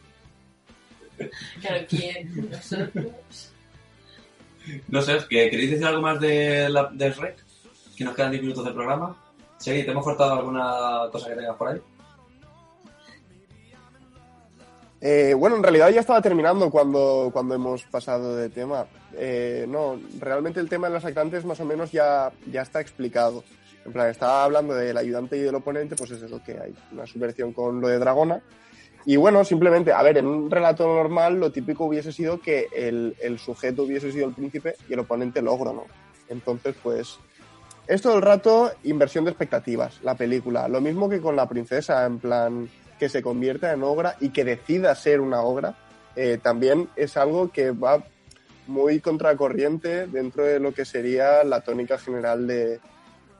[1.61, 2.49] Claro, ¿quién?
[2.51, 3.51] Nosotros.
[4.87, 7.37] No sé, ¿que- ¿queréis decir algo más de, la, de Shrek?
[7.97, 9.15] Que nos quedan 10 minutos de programa.
[9.57, 11.79] Sí, ¿te hemos cortado alguna cosa que tengas por ahí?
[15.01, 18.85] Eh, bueno, en realidad ya estaba terminando cuando, cuando hemos pasado de tema.
[19.13, 23.43] Eh, no, realmente el tema de las actantes más o menos ya, ya está explicado.
[23.85, 27.07] En plan, estaba hablando del ayudante y del oponente, pues es eso que hay, una
[27.07, 28.41] subversión con lo de Dragona.
[29.05, 33.15] Y bueno, simplemente, a ver, en un relato normal lo típico hubiese sido que el,
[33.21, 35.85] el sujeto hubiese sido el príncipe y el oponente el ogro, ¿no?
[36.27, 37.17] Entonces, pues,
[37.87, 40.67] es todo el rato inversión de expectativas, la película.
[40.67, 42.69] Lo mismo que con la princesa, en plan,
[42.99, 45.75] que se convierta en ogra y que decida ser una ogra,
[46.15, 48.03] eh, también es algo que va
[48.67, 52.79] muy contracorriente dentro de lo que sería la tónica general de,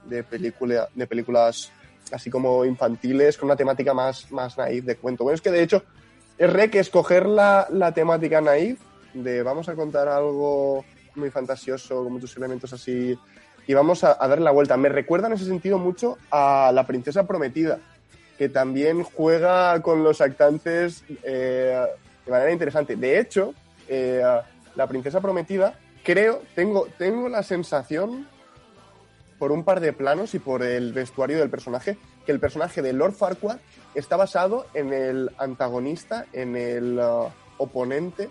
[0.05, 1.71] de, película, de películas
[2.11, 5.23] así como infantiles, con una temática más, más naif de cuento.
[5.23, 5.83] Bueno, es que de hecho
[6.37, 8.79] es re que escoger la, la temática naif
[9.13, 10.85] de vamos a contar algo
[11.15, 13.17] muy fantasioso, con muchos elementos así,
[13.67, 14.77] y vamos a, a darle la vuelta.
[14.77, 17.79] Me recuerda en ese sentido mucho a La Princesa Prometida,
[18.37, 21.77] que también juega con los actantes eh,
[22.25, 22.95] de manera interesante.
[22.95, 23.53] De hecho,
[23.87, 24.23] eh,
[24.75, 28.27] La Princesa Prometida, creo, tengo, tengo la sensación,
[29.39, 32.93] por un par de planos y por el vestuario del personaje, que el personaje de
[32.93, 33.57] Lord Farquaad
[33.95, 38.29] está basado en el antagonista, en el uh, oponente,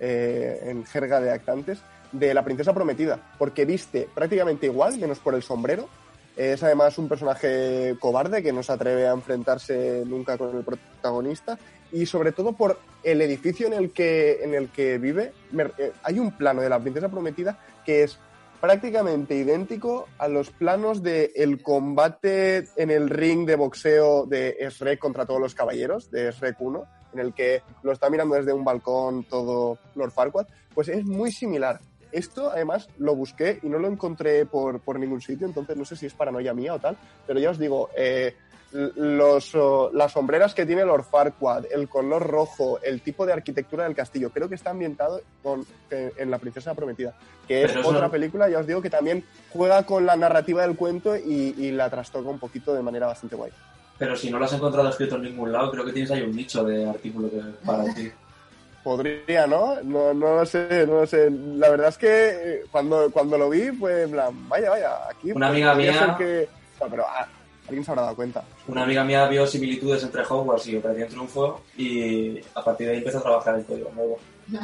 [0.00, 5.34] eh, en jerga de actantes, de La Princesa Prometida, porque viste prácticamente igual, menos por
[5.34, 5.88] el sombrero.
[6.36, 11.58] Es además un personaje cobarde que no se atreve a enfrentarse nunca con el protagonista
[11.92, 15.32] y sobre todo por el edificio en el que, en el que vive.
[15.78, 18.18] Eh, hay un plano de La Princesa Prometida que es
[18.64, 24.98] prácticamente idéntico a los planos del el combate en el ring de boxeo de Shrek
[24.98, 28.64] contra todos los caballeros, de Shrek 1, en el que lo está mirando desde un
[28.64, 31.78] balcón todo Lord Farquaad, pues es muy similar.
[32.10, 35.94] Esto, además, lo busqué y no lo encontré por, por ningún sitio, entonces no sé
[35.94, 36.96] si es paranoia mía o tal,
[37.26, 38.34] pero ya os digo, eh,
[38.74, 43.84] los, oh, las sombreras que tiene Lord Farquaad, el color rojo, el tipo de arquitectura
[43.84, 47.14] del castillo, creo que está ambientado con, en, en La Princesa Prometida,
[47.46, 50.76] que es Pero otra película, ya os digo, que también juega con la narrativa del
[50.76, 53.52] cuento y, y la trastoca un poquito de manera bastante guay.
[53.96, 56.34] Pero si no lo has encontrado escrito en ningún lado, creo que tienes ahí un
[56.34, 58.10] nicho de artículo que, para ti.
[58.82, 59.80] Podría, ¿no?
[59.82, 61.30] No, no lo sé, no lo sé.
[61.30, 65.32] La verdad es que eh, cuando, cuando lo vi fue en plan, vaya, vaya, aquí...
[65.32, 66.48] Una amiga podría mía- que-
[66.80, 67.26] No, pero ah,
[67.66, 68.44] alguien se habrá dado cuenta.
[68.68, 72.98] Una amiga mía vio similitudes entre Hogwarts y Operación Triunfo y a partir de ahí
[72.98, 74.18] empezó a trabajar en código nuevo.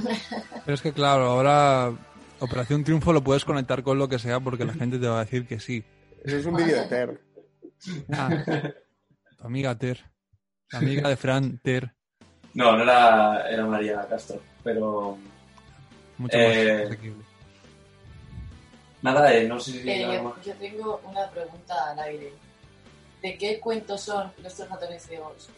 [0.64, 1.92] Pero es que claro, ahora
[2.40, 5.24] Operación Triunfo lo puedes conectar con lo que sea porque la gente te va a
[5.24, 5.82] decir que sí.
[6.24, 7.20] Eso es un vídeo de Ter.
[8.12, 8.28] Ah,
[9.38, 10.04] tu amiga Ter.
[10.70, 11.90] La amiga de Fran Ter.
[12.52, 15.16] No, no era, era María Castro, pero
[16.18, 17.24] Mucho Eh, más asequible.
[19.02, 19.88] nada, eh, no sé si...
[19.90, 22.32] Eh, yo, yo tengo una pregunta al aire.
[23.22, 25.48] ¿De qué cuentos son los tres ratones ciegos?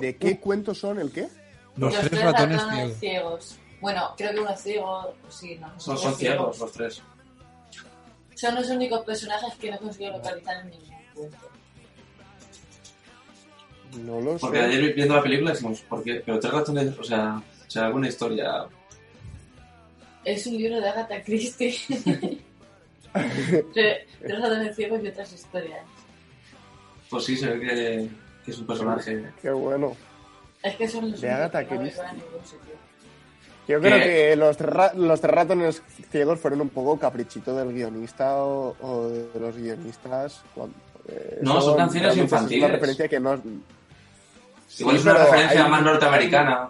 [0.00, 1.28] ¿De qué cuentos son el qué?
[1.76, 2.96] Los tres ratones ciegos.
[2.98, 3.58] ciegos.
[3.80, 5.78] Bueno, creo que uno es ciego, sí, no.
[5.78, 7.02] Son, ciegos los tres.
[8.34, 11.36] Son los únicos personajes que no consigo localizar en ningún cuento.
[13.98, 14.64] No lo Porque sé.
[14.64, 16.22] ayer viendo la película decimos, ¿por qué?
[16.24, 18.66] Pero tres ratones, o sea, o sea, alguna historia.
[20.24, 21.76] Es un libro de Agatha Christie.
[23.14, 25.84] Tre- tres ratones ciegos y otras historias.
[27.10, 28.08] Pues sí, se ve que,
[28.44, 29.24] que es un personaje.
[29.40, 29.96] Qué bueno.
[30.62, 32.02] Es que son los De Agatha que no me Christie.
[32.02, 32.74] van a ningún sitio.
[33.68, 34.56] Yo creo Que- que los,
[34.96, 40.42] los tres ratones ciegos fueron un poco caprichito del guionista o, o de los guionistas.
[40.54, 40.74] cuando-
[41.08, 42.64] eh, No, son canciones Es infantiles.
[42.64, 43.34] una referencia que no...
[43.34, 46.68] Igual Sí, es una referencia hay- más norteamericana.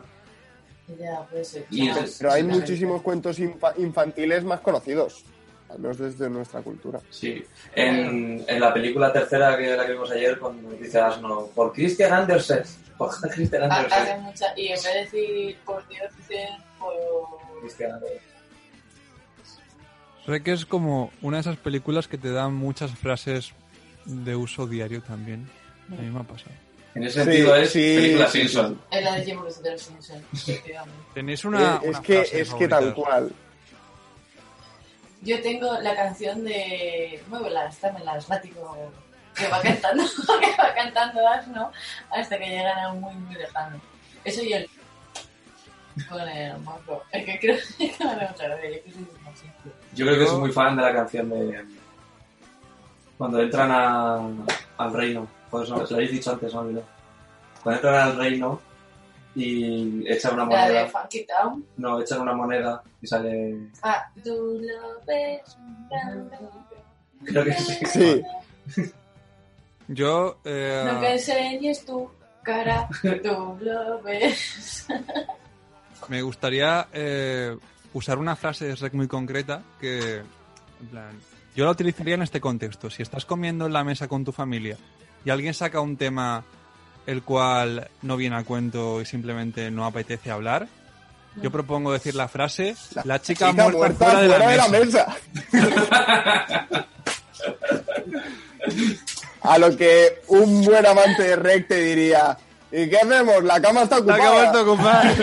[1.01, 1.65] Ya, puede ser.
[1.73, 5.25] Es- Pero hay muchísimos cuentos infa- infantiles más conocidos.
[5.75, 7.01] Al menos desde nuestra cultura.
[7.11, 7.45] Sí.
[7.75, 12.13] En, en la película tercera que la que vimos ayer, cuando dice Asno, por Christian
[12.13, 12.63] Andersen.
[12.99, 14.03] Por Christian Ha- Andersen.
[14.03, 14.47] Hacen mucha...
[14.57, 16.49] Y en vez de decir por Dios, dicen
[16.79, 16.95] por...
[17.61, 18.21] Christian Andersen.
[20.45, 23.53] Que es como una de esas películas que te dan muchas frases
[24.05, 25.49] de uso diario también.
[25.91, 26.53] A mí me ha pasado.
[26.95, 28.81] En ese sentido Sí, es sí, película sí, Simpson.
[28.93, 29.41] Es la de Jim
[30.33, 30.95] efectivamente.
[31.13, 31.75] Tenéis una.
[31.75, 33.33] Eh, es una que, frase es que tal cual.
[35.25, 38.77] Yo tengo la canción de Muévelas, dámelas, látigo,
[39.35, 40.05] que va cantando,
[40.41, 41.73] que va cantando Asno
[42.11, 43.81] hasta que llegan a muy, muy lejano.
[44.23, 44.69] Eso y el...
[46.09, 47.03] con el morro.
[47.11, 48.81] Es que creo que me mucha gracia,
[49.95, 51.65] yo creo que soy muy fan de la canción de.
[53.17, 53.71] Cuando entran
[54.77, 55.29] al reino.
[55.51, 56.63] Joder, se lo habéis dicho antes, no.
[57.63, 58.61] Cuando entran al reino
[59.35, 60.87] y echan una La de moneda.
[60.89, 61.65] Funky Town.
[61.77, 63.59] No, echan una moneda y sale.
[63.83, 65.57] Ah, tú lo ves.
[67.25, 68.23] Creo que sí.
[68.67, 68.93] Sí.
[69.89, 70.39] Yo.
[70.45, 72.11] eh, No que enseñes tu
[72.43, 74.87] cara, tú lo ves.
[76.09, 77.57] Me gustaría eh,
[77.93, 81.19] usar una frase de Shrek muy concreta que, en plan,
[81.57, 82.91] yo la utilizaría en este contexto.
[82.91, 84.77] Si estás comiendo en la mesa con tu familia
[85.25, 86.45] y alguien saca un tema
[87.07, 90.67] el cual no viene a cuento y simplemente no apetece hablar,
[91.43, 95.17] yo propongo decir la frase, la, chica, Chica muerta, muerta fuera de la fuera mesa.
[95.53, 96.87] mesa.
[99.43, 102.39] A lo que un buen amante de Rec te diría,
[102.73, 103.45] ¿y qué hacemos?
[103.45, 104.21] La cama está La ocupada.
[104.21, 105.15] que ha vuelto a ocupar.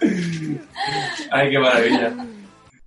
[1.30, 2.12] Ay, qué maravilla.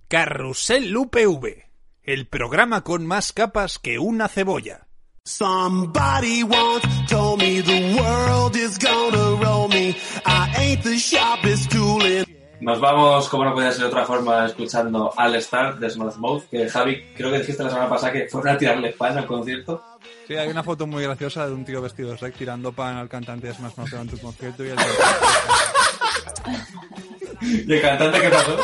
[0.07, 1.63] Carrusel UPV,
[2.03, 4.87] el programa con más capas que una cebolla.
[5.25, 9.95] Somebody once told me the world is gonna roll me.
[10.25, 12.25] I ain't the sharpest tool in.
[12.59, 16.43] Nos vamos, como no podía ser de otra forma, escuchando All Star de Smash Mouth,
[16.51, 19.81] que Javi, creo que dijiste la semana pasada que fueron a tirarle pan al concierto.
[20.27, 23.07] Sí, hay una foto muy graciosa de un tío vestido de Shrek tirando pan al
[23.07, 24.77] cantante de Smash Mouth durante un concierto y el,
[27.65, 28.57] ¿Y el cantante qué pasó?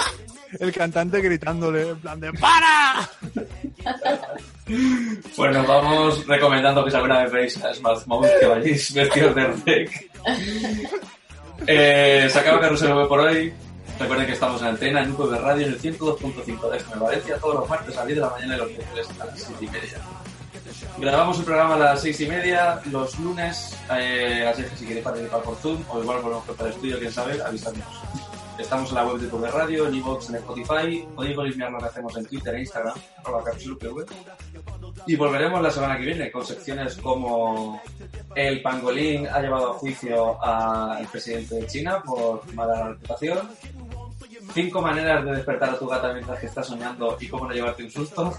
[0.59, 3.09] El cantante gritándole en plan de ¡Para!
[5.51, 9.47] Nos vamos recomendando que si alguna vez veis a Smash Mouth que vayáis vestidos de
[9.65, 10.09] rec.
[11.67, 13.53] Eh, se acaba Carrusel V por hoy.
[13.99, 17.55] Recuerden que estamos en antena en UPV Radio en el 102.5 de FM Valencia todos
[17.55, 19.67] los martes a las 10 de la mañana y los miércoles a las 7 y
[19.67, 19.97] media.
[20.97, 25.03] Grabamos el programa a las 6 y media los lunes, eh, así que si queréis
[25.03, 27.87] participar por Zoom o igual volvemos por el estudio, quién sabe, avisadnos.
[28.59, 31.85] Estamos en la web de UPV Radio, en iVoox, en Spotify, podéis mirar lo que
[31.85, 32.93] hacemos en Twitter e Instagram,
[33.23, 34.05] arroba Carrusel UPV.
[35.07, 37.81] Y volveremos la semana que viene con secciones como
[38.35, 43.49] el pangolín ha llevado a juicio al presidente de China por mala reputación.
[44.53, 47.83] Cinco maneras de despertar a tu gata mientras que estás soñando y cómo no llevarte
[47.83, 48.33] un susto.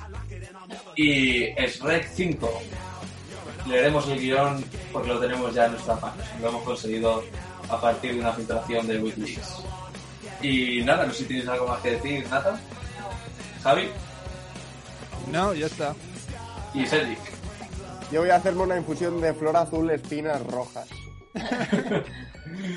[0.96, 2.62] Y Shrek 5.
[3.66, 6.24] Leeremos el guion porque lo tenemos ya en nuestra página.
[6.40, 7.22] Lo hemos conseguido
[7.68, 9.62] a partir de una filtración de Wikileaks.
[10.42, 12.58] Y nada, no sé si tienes algo más que decir, Nata.
[13.62, 13.88] Javi
[15.30, 15.94] No, ya está.
[16.74, 17.18] y Cedric.
[18.10, 20.88] Yo voy a hacerme una infusión de flor azul, espinas rojas.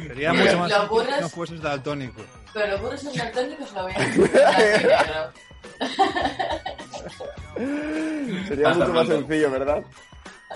[0.07, 0.78] Sería Lo- mucho más lo
[1.16, 2.22] si no fueses daltónico.
[2.53, 5.34] Pero los burros son daltónicos lo voy a hacer.
[8.47, 9.84] Sería Hasta mucho más sencillo, ¿verdad?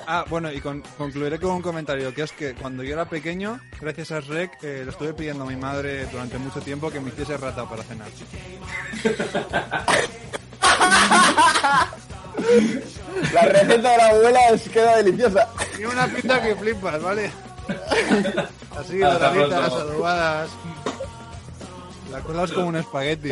[0.09, 3.59] Ah, bueno, y con- concluiré con un comentario, que es que cuando yo era pequeño,
[3.81, 7.09] gracias a Shrek, eh, le estuve pidiendo a mi madre durante mucho tiempo que me
[7.09, 8.07] hiciese rata para cenar.
[13.33, 15.47] La receta de la abuela es, queda deliciosa.
[15.75, 17.31] Tiene una pinta que flipas, ¿vale?
[18.79, 20.49] Así, doraditas, adobadas.
[22.11, 23.29] La cola es como un espagueti.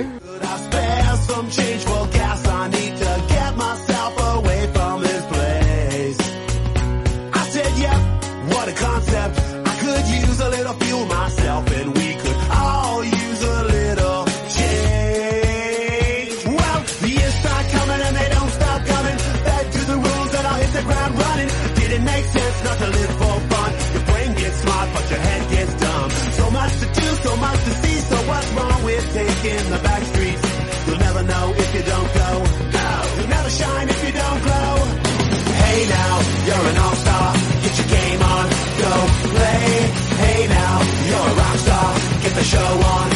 [42.45, 43.14] show on